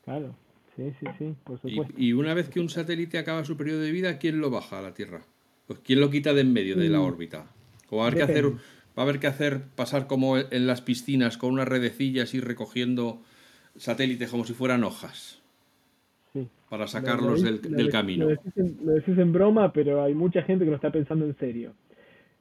[0.04, 0.34] Claro,
[0.74, 1.92] sí, sí, sí, por supuesto.
[1.98, 4.78] Y, y una vez que un satélite acaba su periodo de vida, ¿quién lo baja
[4.78, 5.20] a la Tierra?
[5.66, 7.04] Pues ¿quién lo quita de en medio de la mm.
[7.04, 7.50] órbita?
[7.90, 8.58] O va a haber que hacer, va
[8.96, 13.22] a haber que hacer pasar como en las piscinas con unas redecillas y recogiendo
[13.76, 15.40] satélites como si fueran hojas.
[16.68, 18.26] Para sacarlos del, camino.
[18.26, 21.72] Lo decís, en, broma, pero hay mucha gente que lo está pensando en serio.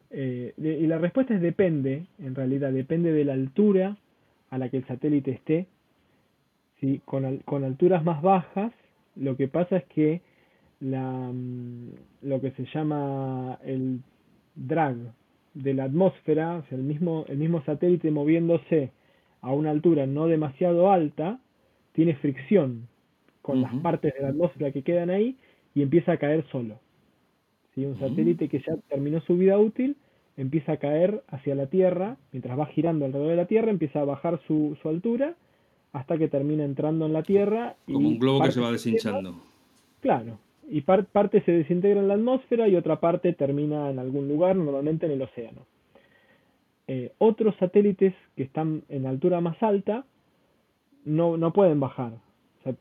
[0.10, 3.98] Eh, y la respuesta es depende, en realidad, depende de la altura
[4.50, 5.68] a la que el satélite esté.
[6.80, 7.02] ¿sí?
[7.06, 8.72] Con, con alturas más bajas,
[9.16, 10.22] lo que pasa es que
[10.80, 11.92] la, mm,
[12.24, 14.00] lo que se llama el
[14.56, 14.98] drag
[15.54, 18.92] de la atmósfera, o sea, el mismo, el mismo satélite moviéndose
[19.44, 21.40] a una altura no demasiado alta,
[21.92, 22.88] tiene fricción
[23.44, 25.38] con las partes de la atmósfera que quedan ahí
[25.76, 26.80] y empieza a caer solo.
[27.76, 27.86] ¿Sí?
[27.86, 29.96] Un satélite que ya terminó su vida útil
[30.38, 34.06] empieza a caer hacia la Tierra, mientras va girando alrededor de la Tierra, empieza a
[34.06, 35.36] bajar su, su altura
[35.92, 37.76] hasta que termina entrando en la Tierra.
[37.86, 39.36] Como un globo que se va deshinchando.
[40.02, 44.56] Claro, y parte se desintegra en la atmósfera y otra parte termina en algún lugar,
[44.56, 45.66] normalmente en el océano.
[46.88, 50.06] Eh, otros satélites que están en altura más alta
[51.06, 52.14] no, no pueden bajar.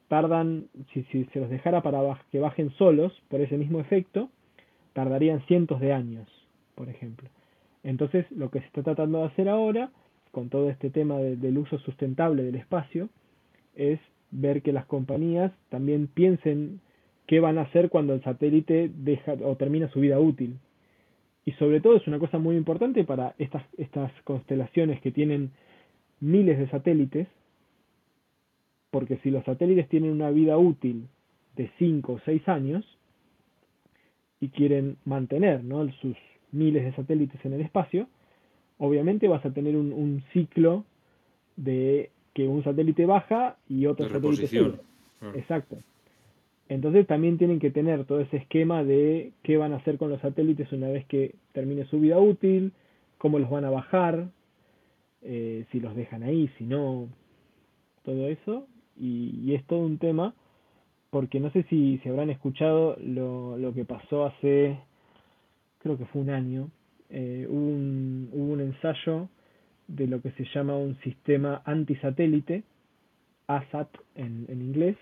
[0.09, 4.31] Tardan, si, si se los dejara para que bajen solos por ese mismo efecto,
[4.93, 6.29] tardarían cientos de años,
[6.75, 7.29] por ejemplo.
[7.83, 9.91] Entonces, lo que se está tratando de hacer ahora,
[10.31, 13.09] con todo este tema del uso sustentable del espacio,
[13.75, 13.99] es
[14.31, 16.81] ver que las compañías también piensen
[17.27, 20.59] qué van a hacer cuando el satélite deja o termina su vida útil.
[21.45, 25.51] Y sobre todo es una cosa muy importante para estas, estas constelaciones que tienen
[26.21, 27.27] miles de satélites,
[28.91, 31.09] porque si los satélites tienen una vida útil
[31.57, 32.85] de 5 o 6 años
[34.41, 35.91] y quieren mantener ¿no?
[35.95, 36.17] sus
[36.53, 38.07] miles de satélites en el espacio,
[38.79, 40.85] obviamente vas a tener un, un ciclo
[41.57, 44.79] de que un satélite baja y otro satélite sube.
[45.21, 45.33] Ah.
[45.35, 45.79] Exacto.
[46.73, 50.23] Entonces también tienen que tener todo ese esquema de qué van a hacer con los
[50.23, 52.73] satélites una vez que termine su vida útil,
[53.19, 54.31] cómo los van a bajar,
[55.21, 57.09] eh, si los dejan ahí, si no,
[58.05, 58.67] todo eso.
[58.99, 60.35] Y, es todo un tema,
[61.11, 64.79] porque no sé si, se habrán escuchado lo, que pasó hace,
[65.79, 66.71] creo que fue un año,
[67.11, 69.29] eh, hubo, un, un ensayo
[69.89, 72.63] de lo que se llama un sistema antisatélite,
[73.47, 74.97] ASAT en inglés,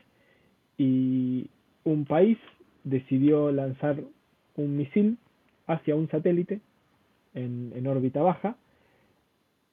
[0.77, 1.49] y
[1.85, 2.38] un país
[2.85, 4.03] decidió lanzar
[4.57, 5.19] un misil
[5.66, 6.61] hacia un satélite
[7.35, 8.57] en, en órbita baja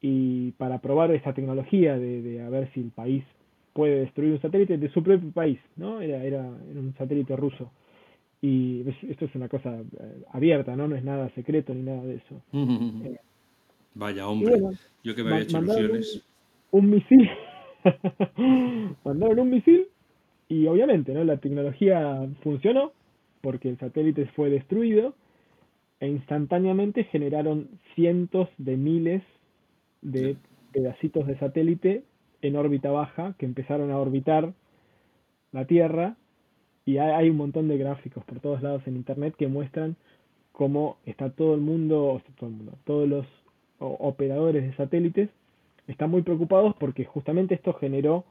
[0.02, 3.24] y para probar esa tecnología de, de, a ver si el país
[3.74, 6.02] puede destruir un satélite de su propio país, ¿no?
[6.02, 7.72] Era, era, un satélite ruso.
[8.42, 10.88] Y esto es una cosa eh, abierta, ¿no?
[10.88, 12.42] No es nada secreto ni nada de eso.
[12.54, 13.20] Eh,
[13.96, 14.54] Vaya hombre,
[15.04, 16.24] yo que me había hecho ilusiones.
[16.70, 17.30] Un, un misil,
[19.04, 19.88] mandaron un misil
[20.50, 21.24] y obviamente, ¿no?
[21.24, 22.92] La tecnología funcionó
[23.42, 25.14] porque el satélite fue destruido
[26.00, 29.24] e instantáneamente generaron cientos de miles
[30.02, 30.38] de
[30.72, 32.04] pedacitos de satélite
[32.42, 34.54] en órbita baja que empezaron a orbitar
[35.52, 36.16] la Tierra
[36.86, 39.98] y hay, un montón de gráficos por todos lados en internet que muestran
[40.54, 43.26] cómo está todo el mundo, todo el mundo, todos los
[43.80, 45.30] operadores de satélites
[45.88, 48.24] están muy preocupados porque justamente esto generó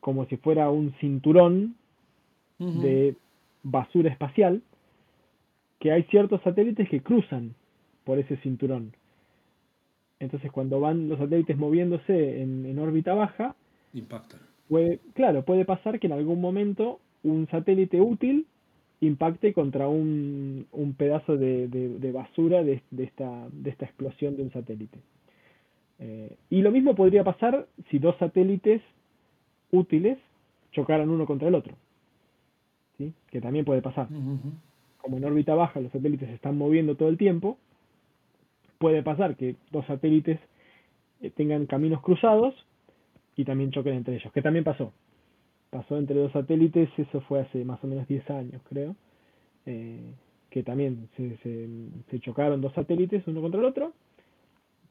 [0.00, 1.76] como si fuera un cinturón
[2.58, 3.16] de
[3.62, 4.62] basura espacial,
[5.78, 7.54] que hay ciertos satélites que cruzan
[8.04, 8.92] por ese cinturón.
[10.18, 13.54] Entonces cuando van los satélites moviéndose en, órbita baja,
[13.94, 14.40] impactan.
[14.68, 18.46] Puede, claro, puede pasar que en algún momento un satélite útil
[19.00, 24.42] impacte contra un, un pedazo de, de, basura de, de, esta, de esta explosión de
[24.42, 24.98] un satélite.
[25.98, 28.82] Eh, y lo mismo podría pasar si dos satélites
[29.72, 30.18] útiles
[30.72, 31.74] chocaran uno contra el otro.
[32.98, 33.12] ¿sí?
[33.30, 34.08] Que también puede pasar.
[34.98, 37.58] Como en órbita baja los satélites se están moviendo todo el tiempo,
[38.78, 40.38] puede pasar que dos satélites
[41.20, 42.54] eh, tengan caminos cruzados
[43.36, 44.92] y también choquen entre ellos, que también pasó.
[45.70, 48.96] Pasó entre dos satélites, eso fue hace más o menos 10 años, creo,
[49.66, 50.12] eh,
[50.50, 51.36] que también se,
[52.10, 53.92] se chocaron dos satélites uno contra el otro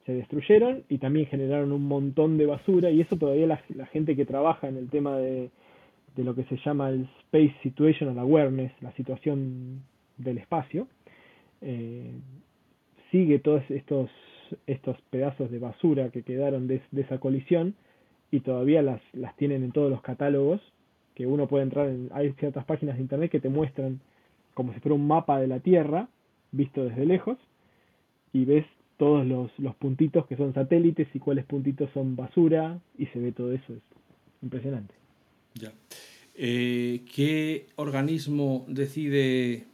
[0.06, 4.26] se destruyeron y también generaron un montón de basura y eso todavía la, gente que
[4.26, 5.50] trabaja en el tema de,
[6.16, 9.84] de, lo que se llama el Space Situational Awareness, la situación
[10.18, 10.88] del espacio,
[11.62, 12.12] eh,
[13.12, 14.10] sigue todos estos,
[14.68, 17.76] estos pedazos de basura que quedaron de, esa colisión
[18.32, 20.62] y todavía las, las tienen en todos los catálogos
[21.16, 24.00] que uno puede entrar en, hay ciertas páginas de internet que te muestran
[24.54, 26.08] como si fuera un mapa de la Tierra
[26.52, 27.38] visto desde lejos
[28.32, 28.66] y ves
[29.00, 33.32] todos los, los puntitos que son satélites y cuáles puntitos son basura y se ve
[33.32, 33.74] todo eso.
[33.74, 33.82] Es
[34.44, 34.94] impresionante.
[35.56, 35.72] Ya.
[36.36, 39.68] Eh, ¿Qué organismo decide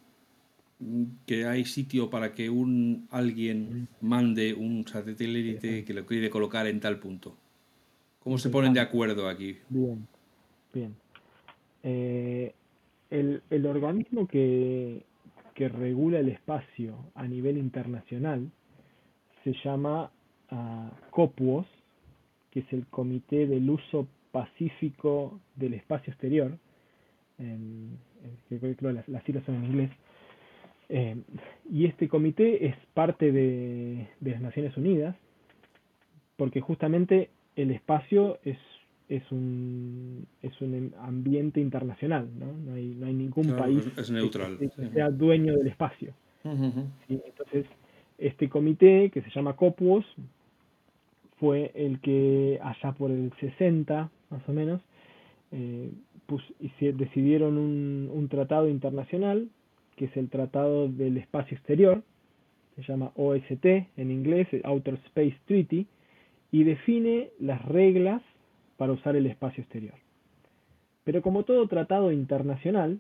[1.26, 6.80] que hay sitio para que un alguien mande un satélite que lo quiere colocar en
[6.80, 7.36] tal punto?
[8.20, 9.58] ¿Cómo se ponen de acuerdo aquí?
[9.70, 10.08] Bien,
[10.72, 10.96] bien.
[11.82, 12.54] Eh,
[13.10, 15.02] el, el organismo que,
[15.56, 18.52] que regula el espacio a nivel internacional
[19.54, 20.12] se llama
[20.52, 21.66] uh, COPUOS,
[22.52, 26.58] que es el Comité del Uso Pacífico del Espacio Exterior,
[27.38, 27.98] en,
[28.50, 29.92] que creo las, las siglas son en inglés.
[30.90, 31.16] Eh,
[31.72, 35.16] y este comité es parte de, de las Naciones Unidas,
[36.38, 38.58] porque justamente el espacio es
[39.08, 42.52] es un es un ambiente internacional, ¿no?
[42.52, 46.14] No hay, no hay ningún país es neutral, que, sea dueño del espacio.
[46.44, 47.66] Entonces,
[48.18, 50.06] este comité, que se llama COPUOS,
[51.40, 54.82] fue el que allá por el 60, más o menos,
[55.52, 55.92] eh,
[56.80, 59.50] decidieron un, un tratado internacional,
[59.96, 62.04] que es el Tratado del Espacio Exterior,
[62.76, 65.88] se llama OST en inglés, Outer Space Treaty,
[66.52, 68.22] y define las reglas
[68.78, 69.96] para usar el espacio exterior.
[71.04, 73.00] Pero como todo tratado internacional,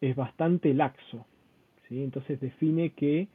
[0.00, 1.26] es bastante laxo.
[1.88, 2.02] ¿sí?
[2.02, 3.28] Entonces define que,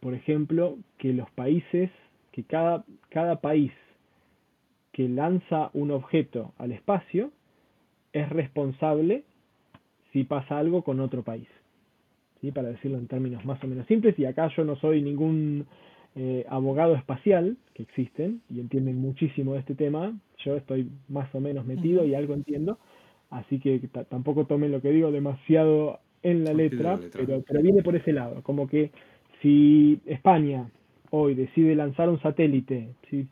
[0.00, 1.90] por ejemplo, que los países,
[2.32, 3.72] que cada, cada país
[4.92, 7.30] que lanza un objeto al espacio
[8.12, 9.24] es responsable
[10.12, 11.48] si pasa algo con otro país.
[12.40, 12.50] ¿sí?
[12.50, 15.66] Para decirlo en términos más o menos simples, y acá yo no soy ningún
[16.16, 21.40] eh, abogado espacial, que existen y entienden muchísimo de este tema, yo estoy más o
[21.40, 22.78] menos metido y algo entiendo,
[23.30, 23.78] así que
[24.08, 28.42] tampoco tomen lo que digo demasiado en la letra, Pero, pero viene por ese lado,
[28.42, 28.90] como que
[29.42, 30.70] si España
[31.10, 33.26] hoy decide lanzar un satélite, si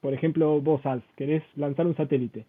[0.00, 2.44] por ejemplo vos, Alf, querés lanzar un satélite,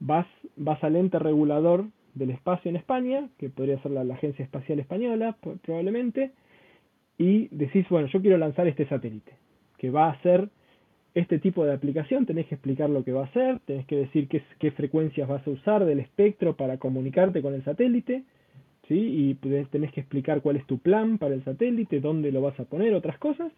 [0.00, 0.26] vas,
[0.56, 5.36] vas al ente regulador del espacio en España, que podría ser la, Agencia Espacial Española
[5.62, 6.32] probablemente,
[7.16, 9.32] y decís, bueno, yo quiero lanzar este satélite,
[9.76, 10.48] que va a hacer
[11.14, 14.28] este tipo de aplicación, tenés que explicar lo que va a hacer, tenés que decir
[14.28, 18.24] qué frecuencias vas a usar del espectro para comunicarte con el satélite,
[18.88, 18.94] ¿sí?
[19.30, 19.34] y
[19.66, 22.94] tenés que explicar cuál es tu plan para el satélite, dónde lo vas a poner,
[22.94, 23.52] otras cosas,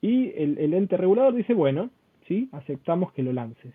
[0.00, 1.90] y el, ente regulador dice, bueno,
[2.28, 2.48] ¿sí?
[2.52, 3.72] aceptamos que lo lances.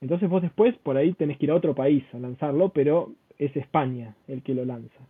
[0.00, 3.54] Entonces vos después por ahí tenés que ir a otro país a lanzarlo, pero es
[3.56, 5.00] España el que lo lanza.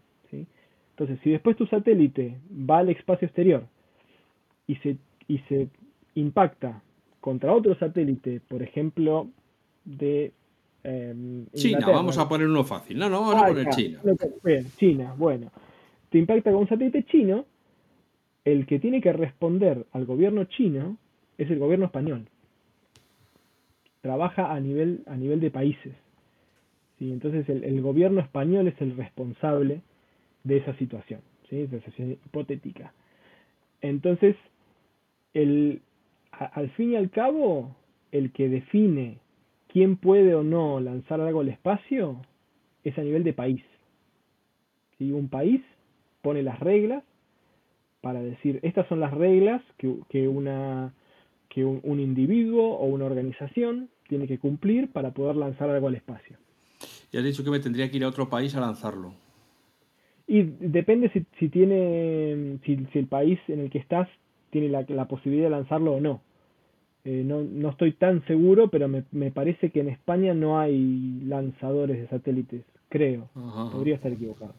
[0.99, 2.39] Entonces, si después tu satélite
[2.69, 3.63] va al espacio exterior
[4.67, 4.97] y se,
[5.29, 5.69] y se
[6.17, 6.83] impacta
[7.21, 9.29] contra otro satélite, por ejemplo,
[9.85, 10.33] de
[10.89, 12.99] em, China, vamos a poner uno fácil.
[12.99, 14.01] No, no, vamos a poner China.
[14.77, 15.51] China, bueno.
[16.11, 17.45] Te impacta con un satélite chino,
[18.45, 20.97] el que tiene que responder al gobierno chino
[21.37, 22.27] es el gobierno español.
[24.01, 25.93] Trabaja a nivel, a nivel de países.
[26.99, 27.13] ¿sí?
[27.13, 29.83] Entonces el, el gobierno español es el responsable
[30.45, 31.21] de esa situación,
[31.51, 31.57] ¿sí?
[31.57, 32.93] de esa situación hipotética.
[33.81, 34.35] Entonces,
[35.35, 35.83] el,
[36.33, 37.77] al fin y al cabo,
[38.13, 39.19] el que define
[39.73, 42.21] quién puede o no lanzar algo al espacio
[42.85, 43.63] es a nivel de país.
[44.97, 45.63] si Un país
[46.23, 47.05] pone las reglas
[48.01, 50.93] para decir, estas son las reglas que, que, una,
[51.49, 55.97] que un, un individuo o una organización tiene que cumplir para poder lanzar algo al
[55.97, 56.37] espacio.
[57.13, 59.15] Y has dicho que me tendría que ir a otro país a lanzarlo.
[60.27, 64.09] Y depende si, si tiene, si, si, el país en el que estás
[64.51, 66.21] tiene la, la posibilidad de lanzarlo o no.
[67.05, 67.43] Eh, no.
[67.43, 72.09] No estoy tan seguro, pero me, me, parece que en España no hay lanzadores de
[72.09, 73.29] satélites, creo.
[73.73, 74.55] Podría estar equivocado.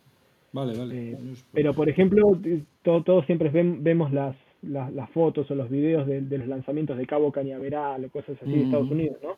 [0.51, 1.11] Vale, vale.
[1.11, 1.17] Eh,
[1.53, 2.39] pero, por ejemplo,
[2.83, 6.97] todos todo siempre vemos las, las, las, fotos o los videos de, de, los lanzamientos
[6.97, 9.37] de Cabo Cañaveral o cosas así de Estados Unidos, ¿no?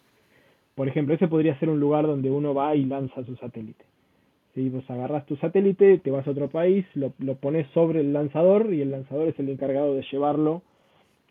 [0.76, 3.84] Por ejemplo, ese podría ser un lugar donde uno va y lanza su satélite.
[4.54, 8.14] Si vos agarras tu satélite, te vas a otro país, lo, lo pones sobre el
[8.14, 10.62] lanzador y el lanzador es el encargado de llevarlo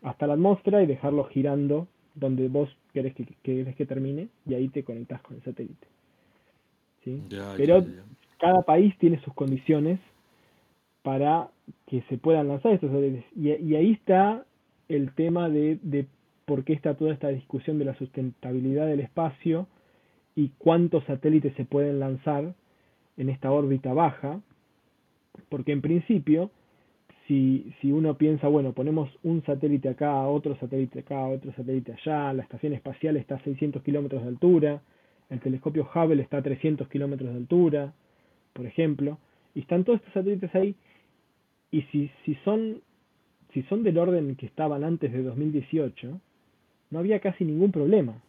[0.01, 4.67] hasta la atmósfera y dejarlo girando donde vos querés que, querés que termine y ahí
[4.69, 5.87] te conectas con el satélite.
[7.03, 7.21] ¿sí?
[7.57, 7.85] Pero
[8.39, 9.99] cada país tiene sus condiciones
[11.03, 11.49] para
[11.87, 13.25] que se puedan lanzar estos satélites.
[13.35, 14.45] Y, y ahí está
[14.89, 16.05] el tema de, de
[16.45, 19.67] por qué está toda esta discusión de la sustentabilidad del espacio
[20.35, 22.53] y cuántos satélites se pueden lanzar
[23.17, 24.41] en esta órbita baja,
[25.49, 26.51] porque en principio,
[27.79, 32.43] si, uno piensa, bueno, ponemos un satélite acá, otro satélite acá, otro satélite allá, la
[32.43, 34.81] estación espacial está a 600 kilómetros de altura,
[35.29, 37.93] el telescopio Hubble está a 300 kilómetros de altura,
[38.51, 39.17] por ejemplo,
[39.55, 40.75] y están todos estos satélites ahí,
[41.71, 42.81] y si, si, son,
[43.53, 46.19] si son del orden que estaban antes de 2018,
[46.89, 48.21] no había casi ningún problema,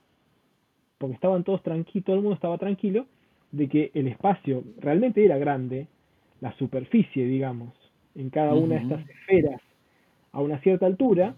[0.98, 3.06] porque estaban todos tranquilos, todo el mundo estaba tranquilo,
[3.50, 5.88] de que el espacio realmente era grande,
[6.40, 7.81] la superficie, digamos,
[8.14, 9.60] en cada una de estas esferas
[10.32, 11.34] a una cierta altura,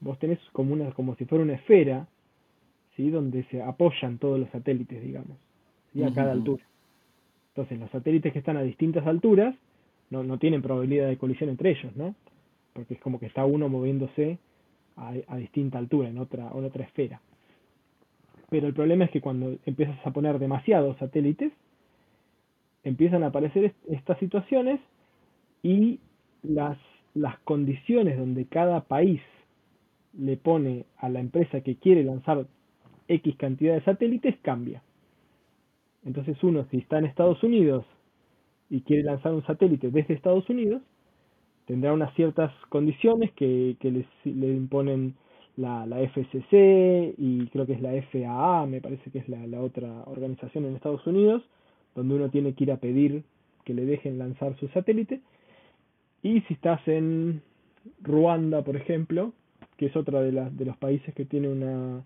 [0.00, 2.06] vos tenés como una como si fuera una esfera,
[2.96, 3.10] ¿sí?
[3.10, 5.36] donde se apoyan todos los satélites, digamos,
[5.94, 6.64] y a cada altura.
[7.48, 9.54] Entonces, los satélites que están a distintas alturas
[10.08, 12.14] no, no tienen probabilidad de colisión entre ellos, ¿no?
[12.72, 14.38] Porque es como que está uno moviéndose
[14.96, 17.20] a, a distinta altura, en otra, en otra esfera
[18.50, 21.52] pero el problema es que cuando empiezas a poner demasiados satélites,
[22.82, 24.80] empiezan a aparecer estas situaciones
[25.62, 26.00] y
[26.42, 26.78] las,
[27.14, 29.20] las condiciones donde cada país
[30.18, 32.46] le pone a la empresa que quiere lanzar
[33.08, 34.82] X cantidad de satélites cambia.
[36.04, 37.84] Entonces uno, si está en Estados Unidos
[38.68, 40.82] y quiere lanzar un satélite desde Estados Unidos,
[41.66, 43.76] tendrá unas ciertas condiciones que,
[44.24, 45.14] le imponen
[45.56, 50.04] la, la, FCC y creo que es la FAA, me parece que es la otra
[50.06, 51.42] organización en Estados Unidos,
[51.94, 53.24] donde uno tiene que ir a pedir
[53.64, 55.20] que le dejen lanzar su satélite.
[56.22, 57.42] Y si estás en
[58.02, 59.32] Ruanda, por ejemplo,
[59.76, 62.02] que es otra de, las de los países que tiene una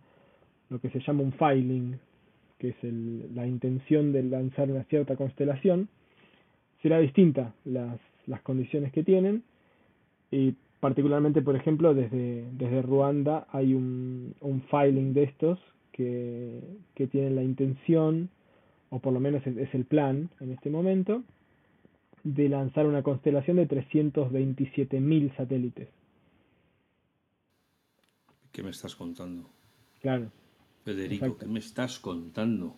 [0.71, 1.99] lo que se llama un filing,
[2.59, 5.89] que es el, la intención de lanzar una cierta constelación,
[6.83, 9.43] será distinta las, las condiciones que tienen.
[10.31, 15.59] Y particularmente, por ejemplo, desde, desde Ruanda hay un, un filing de estos
[15.93, 16.61] que,
[16.95, 18.31] que tienen la intención,
[18.91, 21.23] o por lo menos es, es el plan en este momento,
[22.25, 25.89] de lanzar una constelación de 327.000 satélites.
[28.51, 29.51] ¿Qué me estás contando?
[30.01, 30.31] Claro.
[30.85, 32.75] Federico, ¿qué me estás contando?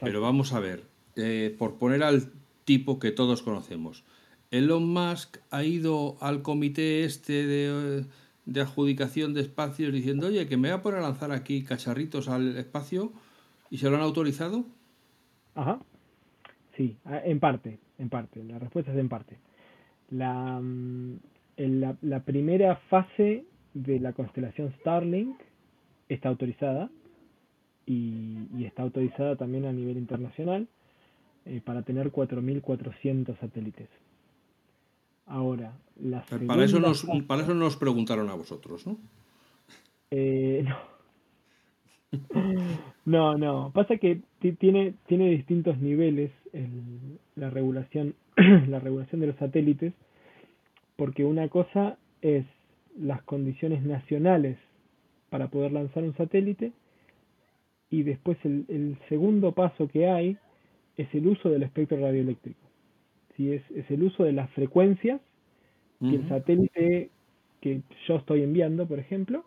[0.00, 0.84] Pero vamos a ver,
[1.16, 2.30] eh, por poner al
[2.64, 4.04] tipo que todos conocemos,
[4.50, 8.04] Elon Musk ha ido al comité este de,
[8.44, 12.28] de adjudicación de espacios diciendo, oye, que me voy a poner a lanzar aquí cacharritos
[12.28, 13.12] al espacio
[13.70, 14.64] y se lo han autorizado.
[15.54, 15.80] Ajá.
[16.76, 18.42] Sí, en parte, en parte.
[18.44, 19.38] La respuesta es en parte.
[20.10, 21.18] La, mm,
[21.56, 25.36] la, la primera fase de la constelación Starlink
[26.08, 26.90] está autorizada
[27.86, 30.68] y, y está autorizada también a nivel internacional
[31.46, 33.88] eh, para tener 4.400 satélites.
[35.26, 38.98] Ahora, la para, eso nos, para eso nos preguntaron a vosotros, ¿no?
[40.10, 40.76] Eh, no.
[43.04, 43.70] No, no.
[43.74, 44.20] Pasa que
[44.58, 48.14] tiene, tiene distintos niveles el, la regulación,
[48.68, 49.94] la regulación de los satélites,
[50.96, 52.44] porque una cosa es
[52.98, 54.58] las condiciones nacionales
[55.30, 56.72] para poder lanzar un satélite
[57.90, 60.36] y después el, el segundo paso que hay
[60.96, 62.60] es el uso del espectro radioeléctrico.
[63.36, 65.20] si Es, es el uso de las frecuencias
[66.00, 67.10] que el satélite
[67.60, 69.44] que yo estoy enviando, por ejemplo,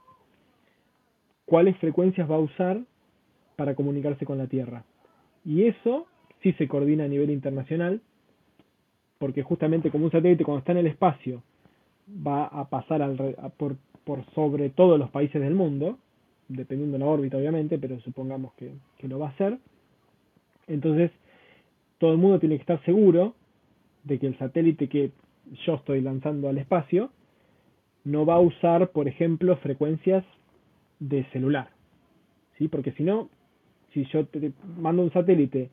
[1.46, 2.82] cuáles frecuencias va a usar
[3.56, 4.84] para comunicarse con la Tierra.
[5.44, 6.08] Y eso
[6.42, 8.02] sí se coordina a nivel internacional,
[9.18, 11.42] porque justamente como un satélite cuando está en el espacio
[12.26, 15.98] va a pasar al, por, por sobre todos los países del mundo,
[16.48, 19.58] dependiendo de la órbita obviamente, pero supongamos que, que lo va a hacer.
[20.68, 21.12] Entonces,
[21.98, 23.34] todo el mundo tiene que estar seguro
[24.04, 25.12] de que el satélite que
[25.66, 27.10] yo estoy lanzando al espacio
[28.04, 30.24] no va a usar, por ejemplo, frecuencias
[31.00, 31.70] de celular.
[32.58, 32.68] ¿Sí?
[32.68, 33.30] Porque si no,
[33.94, 35.70] si yo te mando un satélite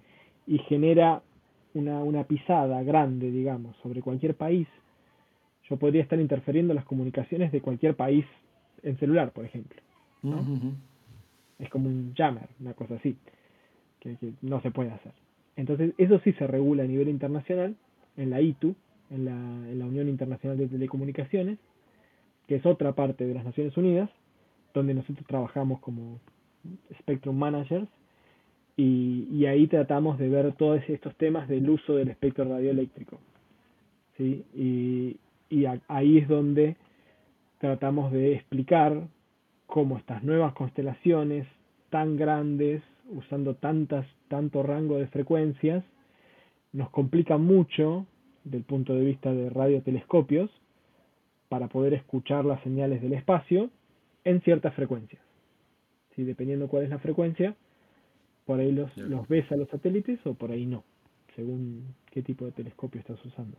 [0.46, 1.22] y genera
[1.74, 4.66] una, una pisada grande, digamos, sobre cualquier país,
[5.68, 8.26] yo podría estar interfiriendo las comunicaciones de cualquier país
[8.82, 9.80] en celular, por ejemplo.
[11.58, 13.16] Es como un jammer, una cosa así,
[14.00, 15.12] que, no se puede hacer.
[15.56, 17.76] Entonces, eso sí se regula a nivel internacional,
[18.16, 18.74] en la ITU,
[19.10, 21.58] en la, en la Unión Internacional de Telecomunicaciones,
[22.46, 24.10] que es otra parte de las Naciones Unidas,
[24.72, 26.18] donde nosotros trabajamos como
[27.00, 27.88] Spectrum Managers,
[28.76, 33.18] y, y ahí tratamos de ver todos estos temas del uso del espectro radioeléctrico.
[34.16, 34.44] ¿sí?
[34.54, 35.16] Y,
[35.50, 36.76] y ahí es donde
[37.58, 39.06] tratamos de explicar
[39.66, 41.46] cómo estas nuevas constelaciones
[41.90, 45.84] tan grandes, usando tantas, tanto rango de frecuencias,
[46.72, 48.06] nos complican mucho
[48.44, 50.50] del punto de vista de radiotelescopios
[51.48, 53.70] para poder escuchar las señales del espacio
[54.24, 55.22] en ciertas frecuencias.
[56.14, 56.24] ¿Sí?
[56.24, 57.56] Dependiendo cuál es la frecuencia,
[58.44, 60.84] por ahí los, los ves a los satélites o por ahí no,
[61.34, 63.56] según qué tipo de telescopio estás usando.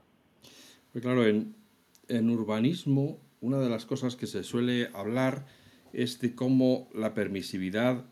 [0.91, 1.55] Pues claro, en,
[2.07, 5.45] en urbanismo, una de las cosas que se suele hablar
[5.93, 8.05] es de cómo la permisividad,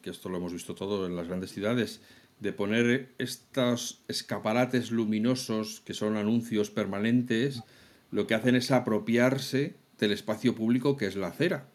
[0.00, 2.02] que esto lo hemos visto todo en las grandes ciudades,
[2.40, 7.62] de poner estos escaparates luminosos que son anuncios permanentes,
[8.10, 11.68] lo que hacen es apropiarse del espacio público que es la acera.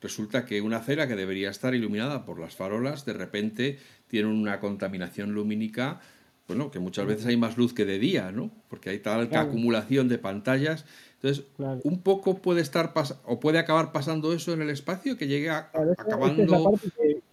[0.00, 3.78] Resulta que una acera que debería estar iluminada por las farolas, de repente
[4.08, 6.00] tiene una contaminación lumínica
[6.48, 8.50] bueno, que muchas veces hay más luz que de día, ¿no?
[8.68, 10.84] Porque hay tal acumulación de pantallas
[11.22, 11.44] entonces,
[11.84, 12.94] un poco puede estar
[13.26, 16.78] o puede acabar pasando eso en el espacio, que llegue a, acabando.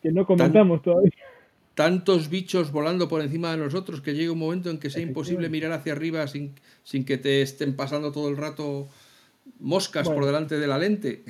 [0.02, 1.12] que, no comentamos todavía.
[1.74, 5.48] Tantos bichos volando por encima de nosotros que llegue un momento en que sea imposible
[5.48, 8.90] mirar hacia arriba sin, sin que te estén pasando todo el rato
[9.60, 11.24] moscas por delante de la lente.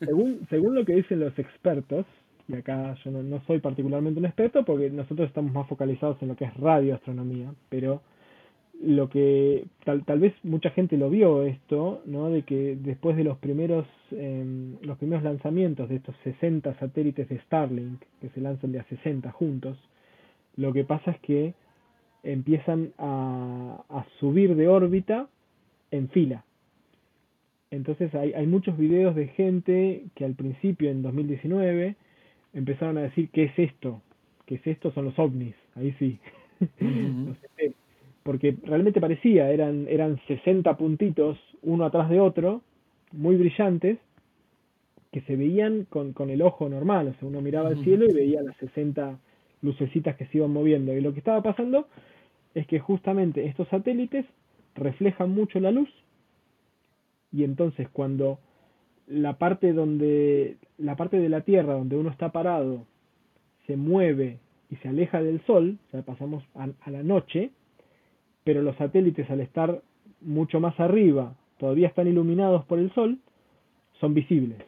[0.00, 2.06] Según, según lo que dicen los expertos,
[2.48, 6.36] y acá yo no, soy particularmente un experto porque nosotros estamos más focalizados en lo
[6.36, 8.02] que es radioastronomía, pero
[8.82, 12.30] lo que tal, tal vez mucha gente lo vio esto, ¿no?
[12.30, 17.38] De que después de los primeros em, los primeros lanzamientos de estos 60 satélites de
[17.40, 19.78] Starlink que se lanzan de a 60 juntos,
[20.56, 21.54] lo que pasa es que
[22.22, 25.28] empiezan a, a subir de órbita
[25.90, 26.44] en fila.
[27.70, 31.94] Entonces hay, hay muchos videos de gente que al principio, en 2019,
[32.52, 34.02] empezaron a decir, ¿qué es esto?
[34.46, 34.92] ¿Qué es esto?
[34.92, 35.54] Son los ovnis.
[35.76, 36.18] Ahí sí.
[38.22, 42.62] porque realmente parecía, eran, eran 60 puntitos uno atrás de otro,
[43.12, 43.98] muy brillantes,
[45.12, 48.12] que se veían con, con el ojo normal, o sea, uno miraba al cielo y
[48.12, 49.18] veía las 60
[49.62, 50.92] lucecitas que se iban moviendo.
[50.92, 51.88] Y lo que estaba pasando
[52.54, 54.24] es que justamente estos satélites
[54.76, 55.88] reflejan mucho la luz
[57.32, 58.38] y entonces cuando
[59.06, 62.86] la parte donde la parte de la Tierra donde uno está parado
[63.66, 64.38] se mueve
[64.70, 67.50] y se aleja del Sol, o sea, pasamos a, la noche,
[68.44, 69.82] pero los satélites al estar
[70.20, 73.18] mucho más arriba, todavía están iluminados por el Sol,
[74.00, 74.58] son visibles.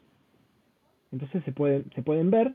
[1.12, 2.52] Entonces se pueden, se pueden ver.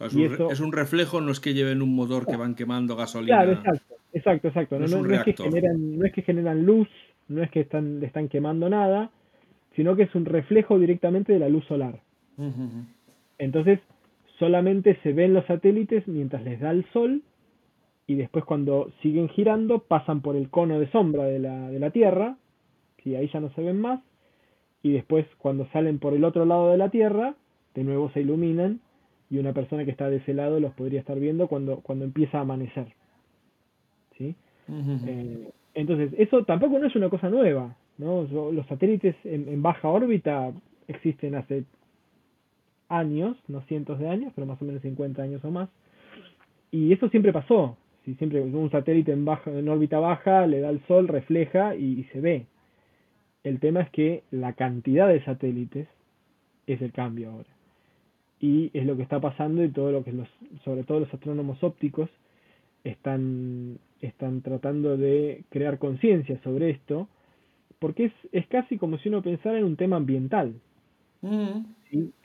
[0.00, 3.36] Es, un, es un reflejo, no es que lleven un motor que van quemando gasolina.
[3.36, 4.78] Claro, exacto, exacto, exacto.
[4.78, 6.88] No, es, que generan, no es que generan luz,
[7.28, 9.10] no es que están, están quemando nada,
[9.76, 12.00] sino que es un reflejo directamente de la luz solar.
[13.38, 13.80] Entonces,
[14.38, 17.22] solamente se ven los satélites mientras les da el sol
[18.06, 21.90] y después cuando siguen girando pasan por el cono de sombra de la, de la
[21.90, 22.36] Tierra,
[23.02, 24.00] y ahí ya no se ven más,
[24.82, 27.34] y después cuando salen por el otro lado de la Tierra,
[27.74, 28.80] de nuevo se iluminan
[29.30, 32.38] y una persona que está de ese lado los podría estar viendo cuando, cuando empieza
[32.38, 32.88] a amanecer.
[34.18, 34.34] ¿Sí?
[34.68, 37.74] Eh, entonces, eso tampoco no es una cosa nueva.
[37.98, 38.22] ¿No?
[38.52, 40.52] Los satélites en, baja órbita
[40.88, 41.64] existen hace
[42.88, 45.68] años, no cientos de años, pero más o menos 50 años o más.
[46.70, 47.76] Y eso siempre pasó.
[48.04, 52.04] Si siempre un satélite en, baja, en órbita baja le da el sol, refleja y,
[52.12, 52.46] se ve.
[53.42, 55.88] El tema es que la cantidad de satélites
[56.66, 57.48] es el cambio ahora.
[58.40, 60.28] Y es lo que está pasando y todo lo que los,
[60.64, 62.10] sobre todo los astrónomos ópticos
[62.82, 67.08] están, están tratando de crear conciencia sobre esto
[67.78, 70.54] porque es, es casi como si uno pensara en un tema ambiental.
[71.22, 71.60] Mm.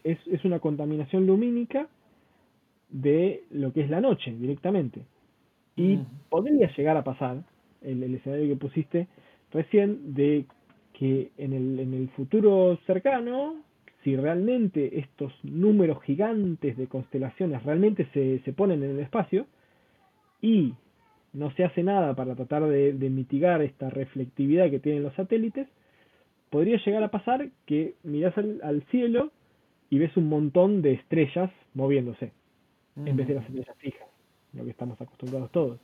[0.03, 1.87] Es, es una contaminación lumínica
[2.89, 5.01] de lo que es la noche directamente.
[5.75, 6.05] Y mm.
[6.29, 7.43] podría llegar a pasar,
[7.81, 9.07] el, el, escenario que pusiste
[9.51, 10.45] recién, de
[10.93, 13.55] que en el, en el futuro cercano,
[14.03, 19.45] si realmente estos números gigantes de constelaciones realmente se, se ponen en el espacio
[20.41, 20.73] y
[21.33, 25.67] no se hace nada para tratar de, mitigar esta reflectividad que tienen los satélites,
[26.49, 29.31] podría llegar a pasar que miras al, cielo
[29.89, 32.31] y ves un montón de estrellas moviéndose,
[32.95, 34.07] en vez de las estrellas fijas,
[34.53, 35.79] lo que estamos acostumbrados todos.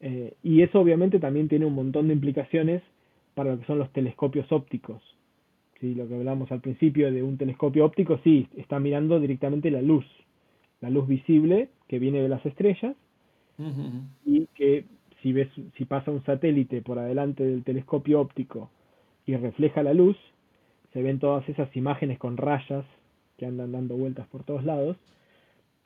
[0.00, 2.82] Eh, y eso obviamente también tiene un montón de implicaciones
[3.34, 5.00] para lo que son los telescopios ópticos.
[5.80, 5.94] ¿Sí?
[5.94, 10.04] Lo que hablamos al principio de un telescopio óptico, sí, está mirando directamente la luz,
[10.80, 12.96] la luz visible que viene de las estrellas,
[14.24, 14.84] y que
[15.22, 18.70] si ves si pasa un satélite por adelante del telescopio óptico
[19.26, 20.16] y refleja la luz,
[20.92, 22.84] se ven todas esas imágenes con rayas
[23.38, 24.96] que andan dando vueltas por todos lados,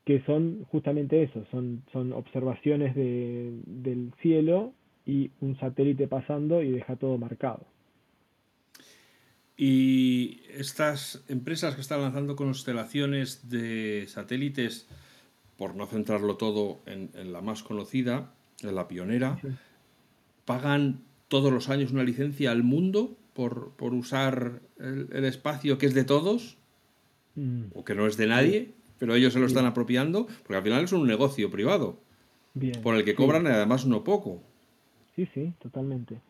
[0.05, 4.73] que son justamente eso, son, son observaciones de, del cielo
[5.05, 7.67] y un satélite pasando y deja todo marcado.
[9.57, 14.87] Y estas empresas que están lanzando constelaciones de satélites,
[15.57, 18.33] por no centrarlo todo en, la más conocida,
[18.63, 19.39] en la pionera,
[20.45, 25.95] pagan todos los años una licencia al mundo por, por usar el, espacio que es
[25.95, 26.57] de todos,
[27.35, 27.65] mm.
[27.75, 30.85] o que no es de nadie, pero ellos se lo están apropiando, porque al final
[30.85, 31.99] es un negocio privado,
[32.83, 34.43] por el que cobran además no poco.
[35.15, 36.21] Sí, sí, totalmente.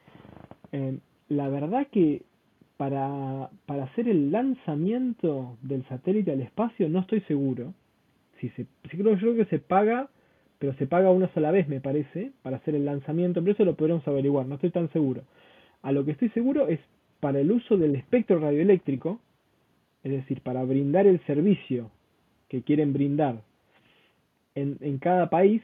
[0.72, 0.98] Eh,
[1.28, 2.22] la verdad que
[2.76, 7.74] para, para hacer el lanzamiento del satélite al espacio no estoy seguro,
[8.40, 10.08] si se, creo, yo creo que se paga,
[10.58, 13.76] pero se paga una sola vez, me parece, para hacer el lanzamiento, pero eso lo
[13.76, 15.22] podremos averiguar, no estoy tan seguro.
[15.82, 16.80] A lo que estoy seguro es
[17.20, 19.20] para el uso del espectro radioeléctrico,
[20.02, 21.90] es decir, para brindar el servicio
[22.48, 23.42] que quieren brindar
[24.54, 25.62] en, en cada país,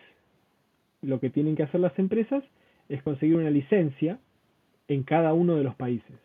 [1.00, 2.44] lo que tienen que hacer las empresas
[2.88, 4.18] es conseguir una licencia
[4.88, 6.16] en cada uno de los países.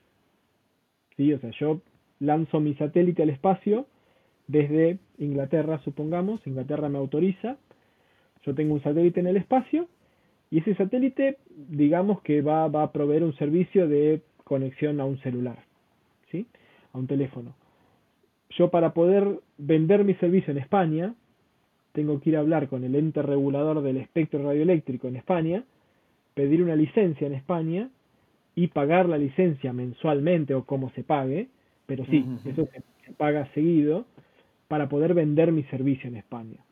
[1.15, 1.33] ¿Sí?
[1.33, 1.81] O sea, yo
[2.19, 3.87] lanzo mi satélite al espacio
[4.47, 7.57] desde Inglaterra, supongamos, Inglaterra me autoriza,
[8.45, 9.87] yo tengo un satélite en el espacio
[10.49, 11.37] y ese satélite,
[11.69, 15.59] digamos que va, a proveer un servicio de conexión a un celular,
[16.31, 16.47] ¿sí?
[16.93, 17.53] A un teléfono.
[18.51, 21.13] Yo para poder vender mi servicio en España,
[21.91, 25.63] tengo que ir a hablar con el ente regulador del espectro radioeléctrico en España
[26.37, 27.89] pedir una licencia en España
[28.53, 31.47] y pagar la licencia mensualmente o como se pague,
[31.87, 34.05] pero sí, eso se, paga seguido
[34.67, 36.63] para poder vender mi servicio en España.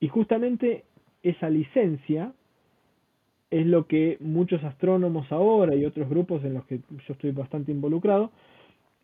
[0.00, 0.84] Y justamente
[1.22, 2.32] esa licencia
[3.50, 7.72] es lo que muchos astrónomos ahora y otros grupos en los que yo estoy bastante
[7.72, 8.30] involucrado,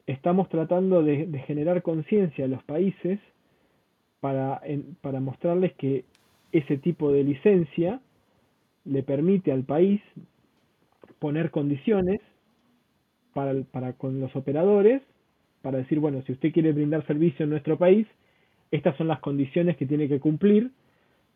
[0.06, 3.18] estamos tratando de, generar conciencia a los países
[4.20, 4.62] para,
[5.00, 6.04] para mostrarles que
[6.52, 8.00] ese tipo de licencia
[8.84, 10.00] le permite al país
[11.18, 12.20] poner condiciones
[13.34, 15.02] para, para con los operadores,
[15.66, 18.06] para decir, bueno, si usted quiere brindar servicio en nuestro país,
[18.70, 20.70] estas son las condiciones que tiene que cumplir,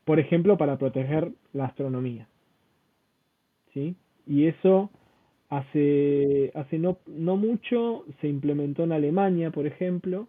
[0.05, 2.29] por ejemplo, para proteger la astronomía.
[3.75, 3.97] ¿Sí?
[4.29, 4.89] Y eso
[5.49, 10.29] hace, hace no, no mucho se implementó en Alemania, por ejemplo,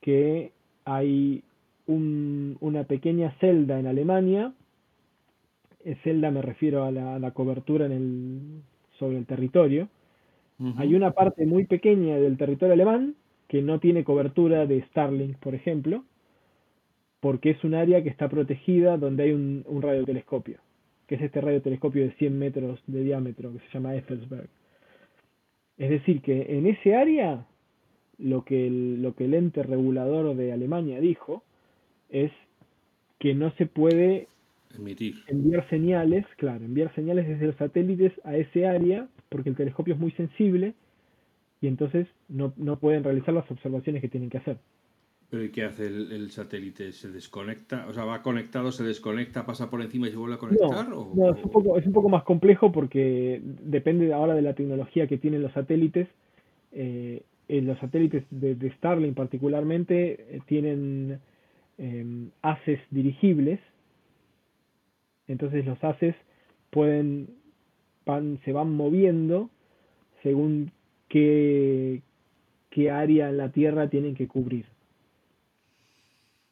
[0.00, 0.50] que
[0.84, 1.44] hay
[1.86, 4.52] un, una pequeña celda en Alemania
[6.02, 8.62] celda me refiero a la, cobertura en el,
[8.98, 9.88] sobre el territorio.
[10.76, 13.14] Hay una parte muy pequeña del territorio alemán
[13.48, 16.04] que no tiene cobertura de Starlink, por ejemplo,
[17.20, 20.58] porque es un área que está protegida donde hay un, un radiotelescopio,
[21.06, 24.48] que es este radiotelescopio de 100 metros de diámetro que se llama Effelsberg.
[25.78, 27.46] Es decir, que en ese área
[28.18, 31.42] lo que lo que el ente regulador de Alemania dijo
[32.10, 32.30] es
[33.18, 34.28] que no se puede
[35.26, 40.00] Enviar señales, claro, enviar señales desde los satélites a ese área, porque el telescopio es
[40.00, 40.74] muy sensible
[41.60, 44.58] y entonces no, no pueden realizar las observaciones que tienen que hacer.
[45.30, 46.92] ¿Pero y qué hace el, satélite?
[46.92, 47.86] ¿Se desconecta?
[47.88, 50.88] O sea, va conectado, se desconecta, pasa por encima y se vuelve a conectar?
[50.90, 55.06] No, es, un poco, es un poco más complejo porque depende ahora de la tecnología
[55.06, 56.06] que tienen los satélites.
[56.72, 61.18] Eh, los satélites de, Starlink particularmente eh, tienen
[61.78, 63.58] eh, haces dirigibles
[65.28, 66.14] entonces los haces
[66.70, 67.28] pueden,
[68.04, 69.50] van, se van moviendo
[70.22, 70.70] según
[71.08, 72.02] qué,
[72.70, 74.66] qué área en la Tierra tienen que cubrir.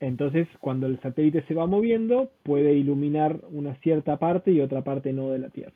[0.01, 5.13] Entonces, cuando el satélite se va moviendo, puede iluminar una cierta parte y otra parte
[5.13, 5.75] no de la Tierra.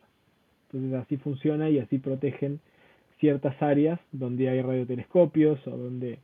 [0.66, 2.61] Entonces, así funciona y así protegen
[3.20, 6.18] ciertas áreas donde hay radiotelescopios o donde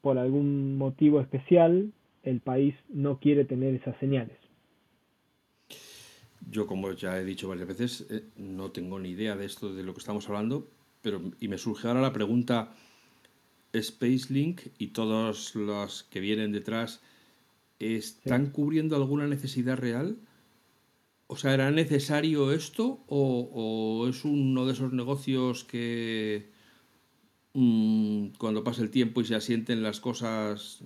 [0.00, 1.92] por algún motivo especial
[2.24, 4.36] el país no quiere tener esas señales.
[6.50, 9.82] Yo, como ya he dicho varias veces, eh, no tengo ni idea de esto, de
[9.82, 10.68] lo que estamos hablando,
[11.02, 12.74] pero y me surge ahora la pregunta,
[13.76, 17.00] SpaceLink y todos los que vienen detrás,
[17.78, 20.18] ¿están cubriendo alguna necesidad real?
[21.26, 26.50] O sea, ¿era necesario esto o, es uno de esos negocios que
[27.54, 30.80] mm, cuando pase el tiempo y se asienten las cosas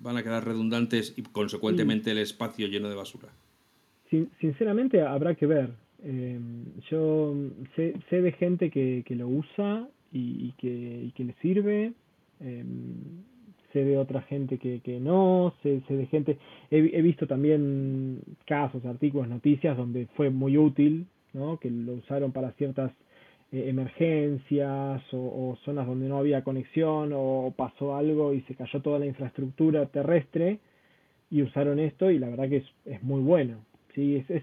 [0.00, 3.28] van a quedar redundantes y consecuentemente el espacio lleno de basura?
[4.40, 5.70] Sinceramente habrá que ver.
[6.02, 7.34] Em, yo
[7.74, 11.92] sé, sé, de gente que, que lo usa y, que, y que le sirve.
[12.40, 13.22] Em,
[13.72, 15.54] sé de otra gente que, que no.
[15.62, 16.38] Sé, sé de gente.
[16.70, 21.58] He, he, visto también casos, artículos, noticias donde fue muy útil, ¿no?
[21.58, 22.92] que lo usaron para ciertas
[23.52, 28.80] eh, emergencias o, o, zonas donde no había conexión o pasó algo y se cayó
[28.82, 30.58] toda la infraestructura terrestre
[31.30, 33.67] y usaron esto y la verdad que es, es muy bueno.
[33.94, 34.16] ¿Sí?
[34.16, 34.42] Es, es,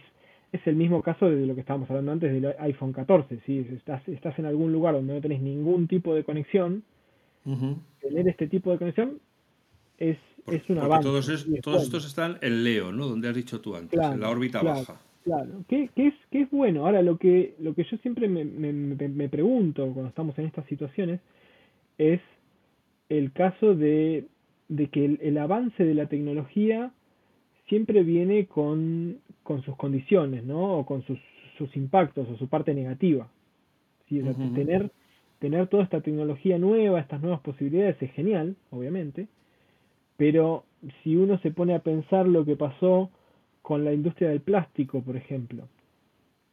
[0.51, 3.67] es el mismo caso de lo que estábamos hablando antes del iPhone 14, ¿sí?
[3.73, 6.83] Estás, estás en algún lugar donde no tenés ningún tipo de conexión,
[8.01, 9.19] tener este tipo de conexión
[9.99, 10.17] es,
[10.47, 11.07] es un avance.
[11.07, 13.07] Todos, todos estos están en Leo, ¿no?
[13.07, 14.99] Donde has dicho tú antes, en la órbita baja.
[15.23, 16.85] Claro, que, es, que es bueno.
[16.85, 20.67] Ahora, lo que, lo que yo siempre me, me, me pregunto cuando estamos en estas
[20.67, 21.19] situaciones
[21.97, 22.21] es
[23.09, 24.25] el caso de,
[24.67, 26.91] de que el, el avance de la tecnología
[27.67, 30.79] siempre viene con, con sus condiciones, ¿no?
[30.79, 31.19] O con sus,
[31.57, 33.27] sus impactos o su parte negativa.
[34.07, 34.21] ¿sí?
[34.53, 34.91] tener,
[35.39, 39.27] tener toda esta tecnología nueva, estas nuevas posibilidades es genial, obviamente,
[40.17, 40.63] pero
[41.03, 43.09] si uno se pone a pensar lo que pasó
[43.61, 45.67] con la industria del plástico, por ejemplo,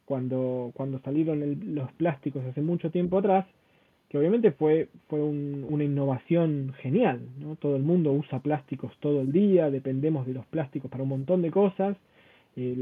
[0.05, 3.45] cuando, cuando salieron los plásticos hace mucho tiempo atrás,
[4.13, 7.55] que obviamente fue, fue una innovación genial, ¿no?
[7.55, 11.41] Todo el mundo usa plásticos todo el día, dependemos de los plásticos para un montón
[11.41, 11.97] de cosas,
[12.55, 12.75] eh,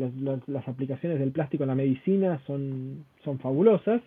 [0.47, 4.01] las aplicaciones del plástico en la medicina son, son fabulosas,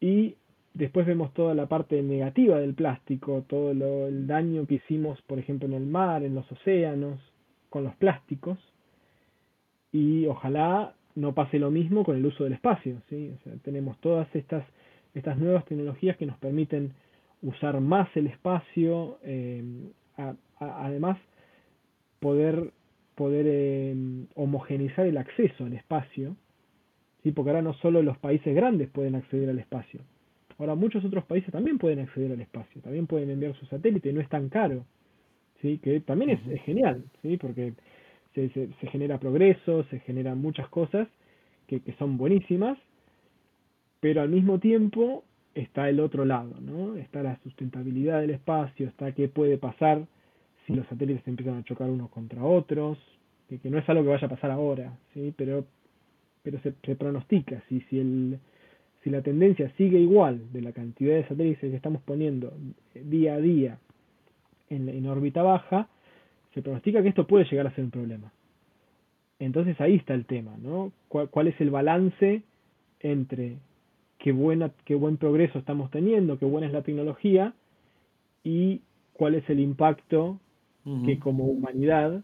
[0.00, 0.36] y
[0.72, 3.72] después vemos toda la parte negativa del plástico, todo
[4.08, 7.20] el daño que hicimos, por ejemplo, en el mar, en los océanos,
[7.68, 8.56] con los plásticos,
[9.92, 13.34] y ojalá no pase lo mismo con el uso del espacio, ¿sí?
[13.38, 14.64] O sea, tenemos todas estas
[15.14, 16.92] estas nuevas tecnologías que nos permiten
[17.42, 19.62] usar más el espacio, eh,
[20.58, 21.18] además
[22.20, 22.72] poder,
[23.14, 23.94] poder eh,
[24.34, 26.36] homogeneizar el acceso al espacio,
[27.22, 27.32] ¿sí?
[27.32, 30.00] porque ahora no solo los países grandes pueden acceder al espacio,
[30.58, 34.12] ahora muchos otros países también pueden acceder al espacio, también pueden enviar su satélite y
[34.12, 34.84] no es tan caro,
[35.62, 35.78] ¿sí?
[35.78, 37.38] que también es, genial, ¿sí?
[37.38, 37.72] porque
[38.34, 41.08] se, se, genera progreso, se generan muchas cosas
[41.66, 42.78] que, que son buenísimas,
[44.00, 45.24] pero al mismo tiempo
[45.54, 46.96] está el otro lado, ¿no?
[46.96, 50.06] Está la sustentabilidad del espacio, está qué puede pasar
[50.66, 52.98] si los satélites empiezan a chocar unos contra otros,
[53.48, 55.34] que, no es algo que vaya a pasar ahora, ¿sí?
[55.36, 55.64] Pero,
[56.42, 58.38] pero se, se pronostica, si, si, el,
[59.02, 62.52] si la tendencia sigue igual de la cantidad de satélites que estamos poniendo
[62.94, 63.78] día a día
[64.68, 65.88] en, en órbita baja,
[66.54, 68.32] se pronostica que esto puede llegar a ser un problema.
[69.40, 70.92] Entonces ahí está el tema, ¿no?
[71.08, 72.42] ¿Cuál, cuál es el balance
[73.00, 73.56] entre
[74.20, 77.54] qué, buena, qué buen progreso estamos teniendo, qué buena es la tecnología
[78.44, 78.82] y
[79.14, 80.38] cuál es el impacto
[81.04, 82.22] que como humanidad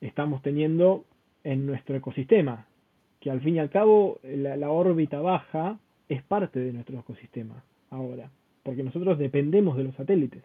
[0.00, 1.04] estamos teniendo
[1.42, 2.66] en nuestro ecosistema,
[3.20, 5.78] que al fin y al cabo la, órbita baja
[6.08, 8.30] es parte de nuestro ecosistema ahora,
[8.62, 10.44] porque nosotros dependemos de los satélites,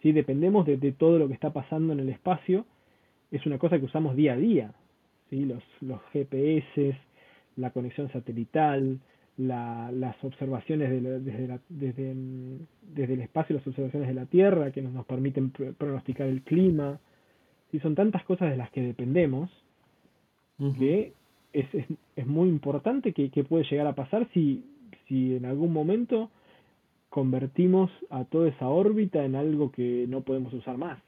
[0.00, 0.12] ¿sí?
[0.12, 2.64] dependemos de, todo lo que está pasando en el espacio,
[3.30, 4.72] es una cosa que usamos día a día,
[5.28, 5.44] ¿sí?
[5.44, 6.96] los, los GPS,
[7.56, 8.98] la conexión satelital,
[9.36, 14.92] la, las observaciones desde, desde, desde, el espacio, las observaciones de la Tierra que nos,
[14.92, 17.00] nos permiten pronosticar el clima.
[17.72, 19.50] y son tantas cosas de las que dependemos
[20.78, 21.12] que
[21.52, 24.64] es, es, es, muy importante que, que, puede llegar a pasar si,
[25.08, 26.30] si en algún momento
[27.10, 31.00] convertimos a toda esa órbita en algo que no podemos usar más.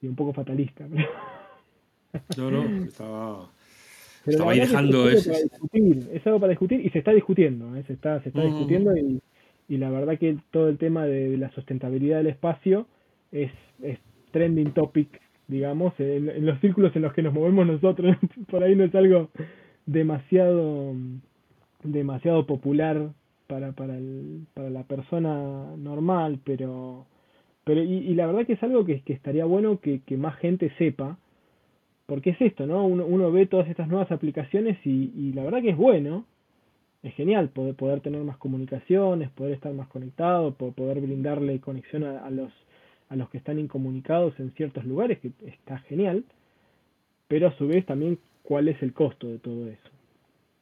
[0.00, 0.86] Sí, un poco fatalista.
[2.36, 3.50] No, no, estaba
[4.26, 7.84] estaba dejando es, es algo para discutir y se está discutiendo, ¿eh?
[7.86, 9.20] se está, se está discutiendo y,
[9.68, 12.86] y, la verdad que todo el tema de la sustentabilidad del espacio
[13.32, 13.50] es,
[13.82, 13.98] es
[14.32, 15.08] trending topic,
[15.48, 18.16] digamos, en, los círculos en los que nos movemos nosotros,
[18.50, 19.30] por ahí no es algo
[19.86, 20.94] demasiado
[21.82, 23.10] demasiado popular
[23.46, 27.06] para, para, el, para la persona normal, pero
[27.64, 30.36] pero y, y la verdad que es algo que, que estaría bueno que, que más
[30.38, 31.18] gente sepa,
[32.10, 32.84] porque es esto, ¿no?
[32.84, 36.24] Uno, ve todas estas nuevas aplicaciones y, la verdad que es bueno,
[37.04, 42.26] es genial poder, poder tener más comunicaciones, poder estar más conectado, poder brindarle conexión a,
[42.26, 42.50] a, los,
[43.10, 46.24] a los que están incomunicados en ciertos lugares, que está genial,
[47.28, 49.90] pero a su vez también cuál es el costo de todo eso,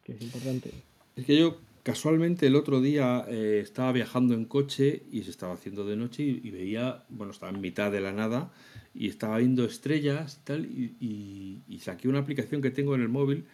[0.04, 0.70] que es importante.
[1.16, 5.54] Es que yo casualmente el otro día eh, estaba viajando en coche y se estaba
[5.54, 8.50] haciendo de noche y, y veía, bueno, estaba en mitad de la nada,
[8.98, 13.08] y estaba viendo estrellas y tal, y, y, saqué una aplicación que tengo en el
[13.08, 13.44] móvil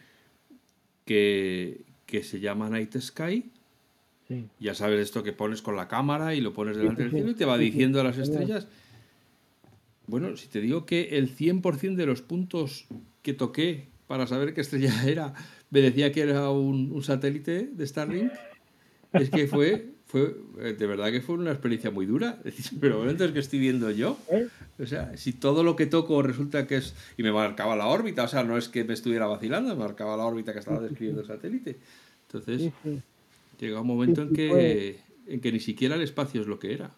[1.05, 3.51] que, que se llama Night Sky.
[4.59, 7.35] Ya sabes esto que pones con la cámara y lo pones delante del cielo y
[7.35, 8.67] te va diciendo las estrellas.
[10.07, 12.87] Bueno, si te digo que el 100% de los puntos
[13.21, 15.35] que toqué para saber qué estrella era
[15.69, 18.31] me decía que era un, un satélite de Starlink,
[19.19, 22.37] es que fue fue eh, de verdad que fue una experiencia muy dura.
[22.79, 24.17] Pero bueno, entonces, ¿qué estoy viendo yo?
[24.31, 24.47] ¿Eh?
[24.79, 26.95] O sea, si todo lo que toco resulta que es.
[27.17, 30.15] Y me marcaba la órbita, o sea, no es que me estuviera vacilando, me marcaba
[30.15, 31.77] la órbita que estaba describiendo el satélite.
[32.27, 32.71] Entonces,
[33.59, 36.91] llega un momento en que, en que ni siquiera el espacio es lo que era.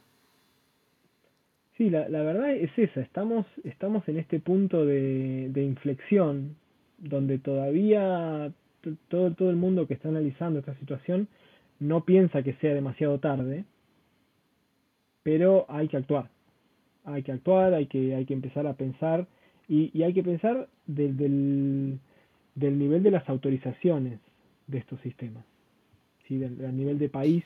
[1.78, 3.02] Sí, la, la verdad es esa.
[3.02, 6.56] Estamos, estamos en este punto de, de inflexión
[6.98, 8.52] donde todavía
[9.10, 11.28] todo, todo el mundo que está analizando esta situación
[11.80, 13.66] no piensa que sea demasiado tarde,
[15.24, 16.30] pero hay que actuar.
[17.04, 19.28] Hay que actuar, hay que, hay que empezar a pensar
[19.68, 21.18] y, y hay que pensar del,
[22.56, 24.20] del, nivel de las autorizaciones
[24.68, 25.46] de estos sistemas,
[26.28, 26.38] ¿sí?
[26.38, 27.44] del, nivel de país,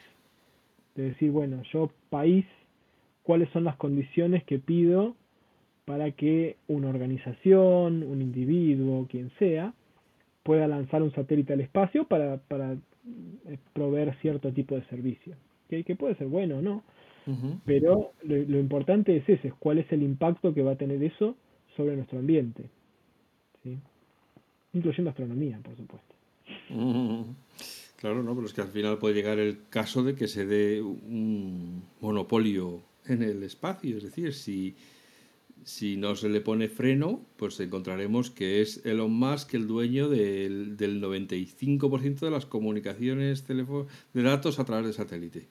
[0.96, 2.46] de decir, bueno, yo país,
[3.24, 5.16] cuáles son las condiciones que pido
[5.86, 9.74] para que una organización, un individuo, quien sea,
[10.44, 12.78] pueda lanzar un satélite al espacio para, para
[13.74, 15.36] proveer cierto tipo de servicio,
[15.70, 16.84] que, que puede ser bueno o no,
[17.66, 21.36] pero lo, importante es ese, es cuál es el impacto que va a tener eso
[21.76, 22.64] sobre nuestro ambiente,
[23.64, 23.78] ¿sí?
[24.74, 26.16] incluyendo astronomía, por supuesto.
[27.98, 30.82] Claro, no, pero es que al final puede llegar el caso de que se dé
[30.82, 34.76] un monopolio en el espacio, es decir, si
[35.64, 40.78] si no se le pone freno, pues encontraremos que es Elon Musk el dueño del,
[40.78, 45.48] del 95% de las comunicaciones de datos a través de satélite.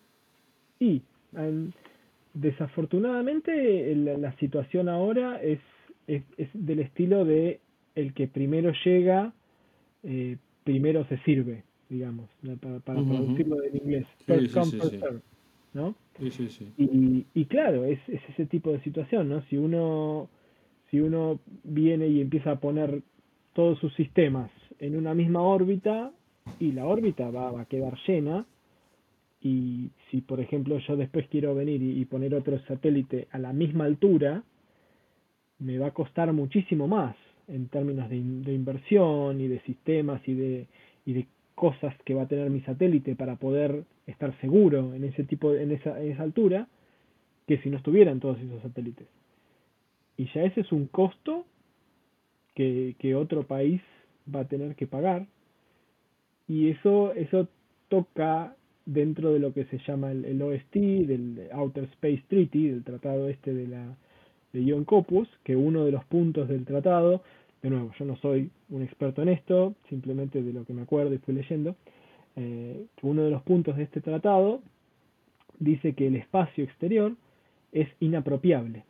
[0.79, 1.03] Sí,
[2.35, 5.61] desafortunadamente la, situación ahora es,
[6.07, 6.23] es,
[6.55, 7.61] del estilo de
[7.95, 9.33] el que primero llega,
[10.03, 12.31] eh, primero se sirve, digamos,
[12.61, 14.07] para, para traducirlo en inglés.
[15.73, 15.95] ¿No?
[16.77, 19.43] Y, y claro, es, es, ese tipo de situación, ¿no?
[19.43, 20.29] Si uno,
[20.91, 23.03] si uno viene y empieza a poner
[23.53, 26.13] todos sus sistemas en una misma órbita
[26.59, 28.47] y la órbita va, va a quedar llena
[29.43, 33.85] y si por ejemplo yo después quiero venir y, poner otro satélite a la misma
[33.85, 34.43] altura,
[35.59, 37.17] me va a costar muchísimo más
[37.49, 40.67] en términos de, inversión y de sistemas y de,
[41.07, 45.25] y de cosas que va a tener mi satélite para poder estar seguro en ese
[45.25, 46.69] tipo en esa, en esa altura
[47.47, 49.09] que si no estuvieran todos esos satélites.
[50.17, 51.47] Y ya ese es un costo
[52.55, 53.81] que, que otro país
[54.33, 55.27] va a tener que pagar.
[56.47, 57.49] Y eso, eso
[57.89, 58.55] toca
[58.87, 63.55] dentro de lo que se llama el, OST, del Outer Space Treaty, del tratado este
[63.55, 63.97] de la
[64.53, 67.23] de Ion Copus, que uno de los puntos del tratado,
[67.63, 71.15] de nuevo, yo no soy un experto en esto, simplemente de lo que me acuerdo
[71.15, 71.77] y fui leyendo,
[72.37, 74.61] eh, uno de los puntos de este tratado
[75.59, 77.15] dice que el espacio exterior
[77.73, 78.85] es inapropiable.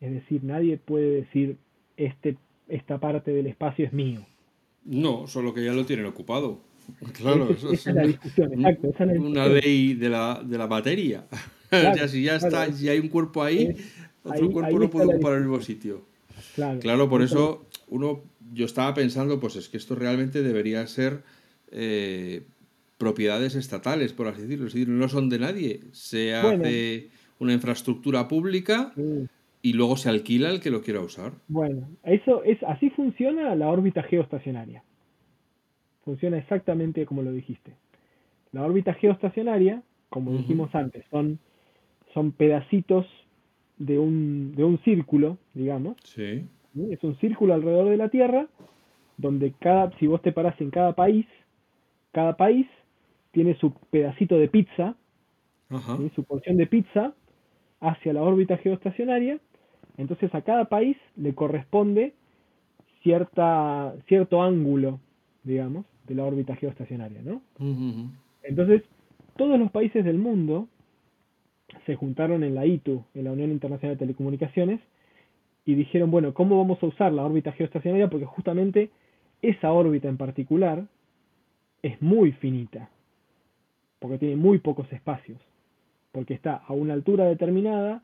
[0.00, 1.56] Es decir, nadie puede decir
[1.96, 2.36] este,
[2.68, 4.20] esta parte del espacio es mío.
[4.84, 6.60] No, solo que ya lo tienen ocupado.
[7.12, 9.04] Claro, eso es, la discusión, exacto.
[9.20, 11.26] una ley de la, de la materia.
[11.70, 13.76] ya, si ya está, si hay un cuerpo ahí,
[14.22, 16.02] otro cuerpo no puede ocupar el mismo sitio.
[16.80, 21.22] Claro, por eso uno, yo estaba pensando, pues es que esto realmente debería ser
[21.72, 22.42] eh,
[22.98, 24.66] propiedades estatales, por así decirlo.
[24.66, 25.80] Es decir, no son de nadie.
[25.92, 27.08] Se hace
[27.38, 28.92] una infraestructura pública
[29.62, 31.32] y luego se alquila el que lo quiera usar.
[31.48, 34.82] Bueno, eso es así funciona la órbita geoestacionaria.
[36.04, 37.72] Funciona exactamente como lo dijiste.
[38.52, 41.38] La órbita geoestacionaria, como dijimos antes, son,
[42.14, 43.06] son pedacitos
[43.76, 45.96] de un, de un círculo, digamos.
[46.04, 46.44] Sí.
[46.90, 48.46] Es un círculo alrededor de la Tierra,
[49.16, 51.26] donde cada, si vos te parás en cada país,
[52.12, 52.66] cada país
[53.32, 54.96] tiene su pedacito de pizza,
[56.14, 57.12] su porción de pizza
[57.80, 59.38] hacia la órbita geoestacionaria.
[59.96, 62.14] Entonces a cada país le corresponde
[63.02, 65.00] cierta, cierto ángulo,
[65.44, 67.42] digamos, de la órbita geoestacionaria, ¿no?
[68.42, 68.82] Entonces,
[69.36, 70.68] todos los países del mundo
[71.84, 74.80] se juntaron en la ITU, en la Unión Internacional de Telecomunicaciones,
[75.64, 78.08] y dijeron, bueno, ¿cómo vamos a usar la órbita geoestacionaria?
[78.08, 78.90] Porque justamente
[79.42, 80.84] esa órbita en particular
[81.82, 82.90] es muy finita,
[83.98, 85.38] porque tiene muy pocos espacios,
[86.12, 88.02] porque está a una altura determinada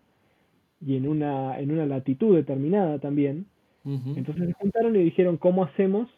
[0.81, 3.47] y en una, en una latitud determinada también.
[3.85, 6.09] Entonces se juntaron y dijeron, ¿cómo hacemos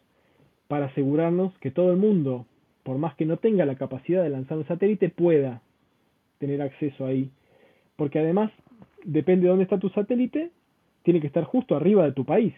[0.67, 2.45] para asegurarnos que todo el mundo,
[2.83, 5.61] por más que no tenga la capacidad de lanzar un satélite, pueda
[6.39, 7.29] tener acceso ahí.
[7.95, 8.51] Porque además,
[9.03, 10.51] depende de dónde está tu satélite,
[11.03, 12.53] tiene que estar justo arriba de tu país.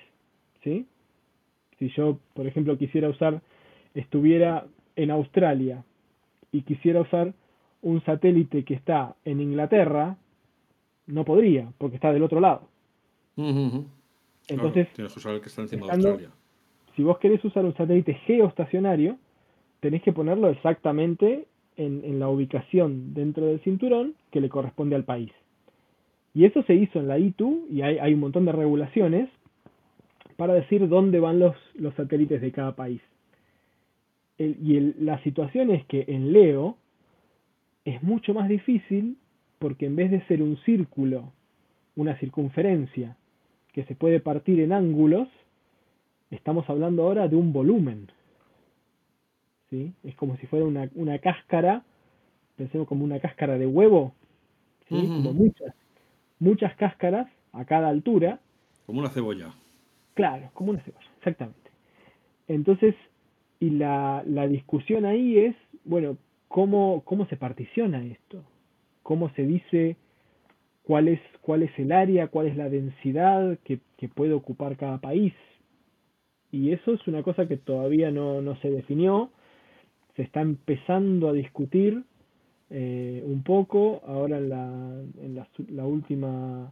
[0.63, 0.85] ¿sí?
[1.77, 3.41] Si yo, por ejemplo, quisiera usar,
[3.93, 4.65] estuviera
[5.01, 5.83] en Australia
[6.51, 7.33] y quisiera usar
[7.81, 10.17] un satélite que está en Inglaterra,
[11.07, 12.67] no podría, porque está del otro lado.
[13.37, 16.29] Entonces, tienes que usar el que está encima de Australia
[16.99, 19.17] si vos querés usar un satélite geoestacionario,
[19.79, 21.45] tenés que ponerlo exactamente
[21.77, 25.31] en, la ubicación dentro del cinturón que le corresponde al país.
[26.33, 29.29] Y eso se hizo en la ITU y hay, un montón de regulaciones
[30.35, 32.99] para decir dónde van los, los satélites de cada país.
[34.39, 36.77] Y la situación es que en Leo
[37.85, 39.17] es mucho más difícil
[39.59, 41.33] porque en vez de ser un círculo,
[41.95, 43.17] una circunferencia
[43.73, 45.27] que se puede partir en ángulos,
[46.31, 48.11] Estamos hablando ahora de un volumen.
[49.69, 49.93] ¿sí?
[50.03, 51.83] Es como si fuera una, una cáscara,
[52.55, 54.13] pensemos como una cáscara de huevo,
[54.87, 54.95] ¿sí?
[54.95, 55.73] como muchas,
[56.39, 58.39] muchas cáscaras a cada altura.
[58.85, 59.53] Como una cebolla.
[60.13, 61.71] Claro, como una cebolla, exactamente.
[62.47, 62.93] Entonces,
[63.59, 68.43] y la, la discusión ahí es, bueno, ¿cómo, ¿cómo se particiona esto?
[69.03, 69.97] ¿Cómo se dice
[70.83, 74.99] cuál es, cuál es el área, cuál es la densidad que, que puede ocupar cada
[74.99, 75.33] país?
[76.51, 79.29] Y eso es una cosa que todavía no, no se definió,
[80.15, 82.03] se está empezando a discutir
[82.69, 86.71] eh, un poco, ahora en, la, en la, la, última,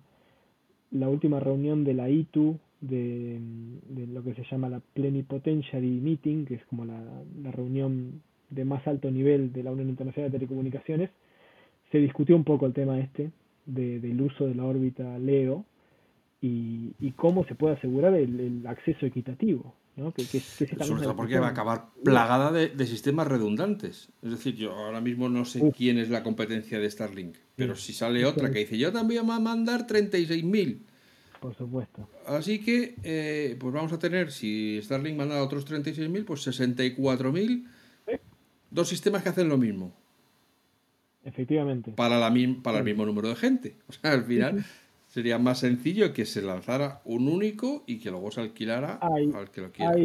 [0.92, 3.40] la última reunión de la ITU, de,
[3.90, 7.00] de, lo que se llama la Plenipotentiary Meeting, que es como la,
[7.42, 11.10] la reunión de más alto nivel de la Unión Internacional de Telecomunicaciones,
[11.92, 13.32] se discutió un poco el tema este
[13.66, 15.66] de, del uso de la órbita LEO
[16.42, 19.74] y, y cómo se puede asegurar el, acceso equitativo.
[19.96, 20.14] ¿no?
[20.14, 24.10] Que, Sobre todo porque va a acabar plagada de, sistemas redundantes.
[24.22, 27.94] Es decir, yo ahora mismo no sé quién es la competencia de Starlink, pero si
[27.94, 30.82] sale otra que dice, yo también voy a mandar 36.000.
[31.40, 32.08] Por supuesto.
[32.26, 37.68] Así que, eh, pues vamos a tener, si Starlink manda otros 36.000, pues 64.000.
[38.70, 39.94] Dos sistemas que hacen lo mismo.
[41.24, 41.92] Efectivamente.
[41.92, 42.34] Para, la,
[42.64, 43.76] para el mismo número de gente.
[43.88, 44.66] O sea, al final
[45.08, 49.62] Sería más sencillo que se lanzara un único y que luego se alquilara al que
[49.62, 49.96] lo quiera.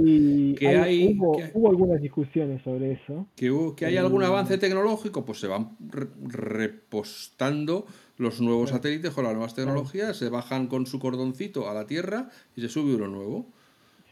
[1.54, 3.26] hubo, algunas discusiones sobre eso.
[3.34, 5.76] Que, que hay algún avance tecnológico, pues se van
[6.22, 7.84] repostando
[8.22, 12.30] los nuevos satélites con las nuevas tecnologías, se bajan con su cordoncito a la Tierra
[12.56, 13.46] y se sube uno nuevo.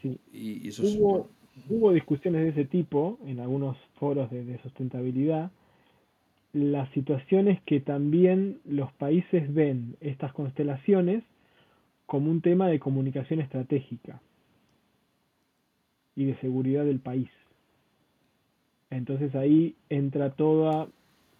[0.01, 0.19] Sí.
[0.33, 1.29] Y, eso hubo,
[1.69, 5.51] hubo discusiones de ese tipo en algunos foros de sustentabilidad
[6.53, 11.23] la situación es que también los países ven estas constelaciones
[12.05, 14.21] como un tema de comunicación estratégica
[16.15, 17.29] y de seguridad del país.
[18.89, 20.89] Entonces ahí entra toda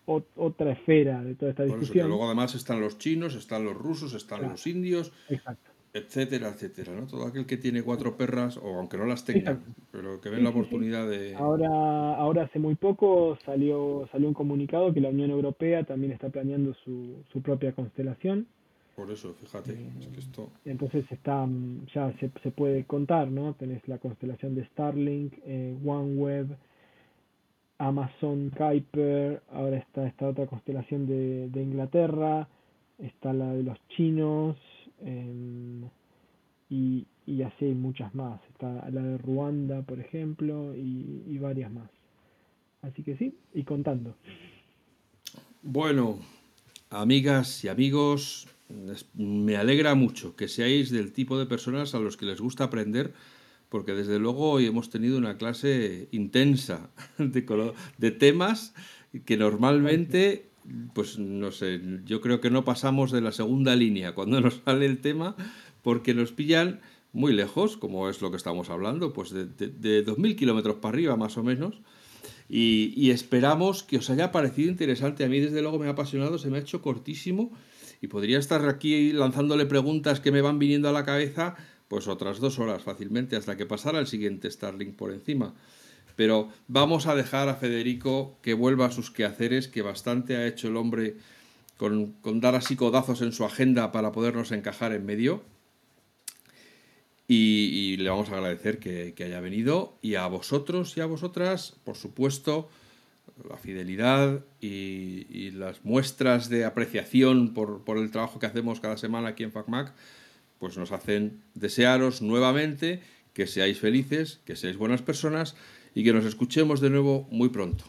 [0.05, 2.07] otra esfera de toda esta discusión.
[2.07, 5.11] luego además están los chinos, están los rusos, están los indios.
[5.29, 7.05] Exacto etcétera, etcétera, ¿no?
[7.05, 9.59] Todo aquel que tiene cuatro perras, o aunque no las tenga,
[9.91, 11.35] pero que ven la oportunidad de...
[11.35, 16.29] Ahora, ahora hace muy poco salió, salió un comunicado que la Unión Europea también está
[16.29, 18.47] planeando su, su propia constelación.
[18.95, 20.49] Por eso, fíjate, es que esto...
[20.63, 21.47] Entonces está,
[21.93, 23.53] ya se, se, puede contar, ¿no?
[23.55, 26.55] Tenés la constelación de Starlink, eh, OneWeb,
[27.81, 32.47] Amazon Kuiper, ahora está esta otra constelación de, Inglaterra,
[32.99, 34.57] está la de los chinos,
[35.01, 35.89] Em,
[36.69, 38.39] y, y, así hay muchas más.
[38.49, 41.89] Está la de Ruanda, por ejemplo, y, varias más.
[42.81, 44.15] Así que sí, y contando.
[45.61, 46.19] Bueno,
[46.89, 48.47] amigas y amigos,
[49.13, 53.13] me alegra mucho que seáis del tipo de personas a los que les gusta aprender,
[53.71, 58.75] porque desde luego hoy hemos tenido una clase intensa de, de temas
[59.25, 60.51] que normalmente
[60.93, 64.85] pues no sé, yo creo que no pasamos de la segunda línea cuando nos sale
[64.85, 65.35] el tema,
[65.81, 66.81] porque nos pillan
[67.13, 71.15] muy lejos, como es lo que estamos hablando, pues de, de, 2.000 kilómetros para arriba
[71.15, 71.81] más o menos.
[72.47, 75.23] Y, esperamos que os haya parecido interesante.
[75.23, 77.51] A mí desde luego me ha apasionado, se me ha hecho cortísimo
[78.01, 81.55] y podría estar aquí lanzándole preguntas que me van viniendo a la cabeza,
[81.91, 85.53] pues otras dos horas fácilmente, hasta que pasara el siguiente Starlink por encima.
[86.15, 90.69] Pero vamos a dejar a Federico que vuelva a sus quehaceres, que bastante ha hecho
[90.69, 91.17] el hombre
[91.75, 95.43] con, dar así codazos en su agenda para podernos encajar en medio.
[97.27, 99.97] Y, le vamos a agradecer que, haya venido.
[100.01, 102.69] Y a vosotros y a vosotras, por supuesto,
[103.49, 109.27] la fidelidad y, las muestras de apreciación por, por, el trabajo que hacemos cada semana
[109.27, 109.93] aquí en FacMac,
[110.61, 113.01] pues nos hacen desearos nuevamente
[113.33, 115.55] que seáis felices, que seáis buenas personas
[115.95, 117.83] y que nos escuchemos de nuevo muy pronto.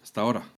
[0.00, 0.53] Hasta ahora.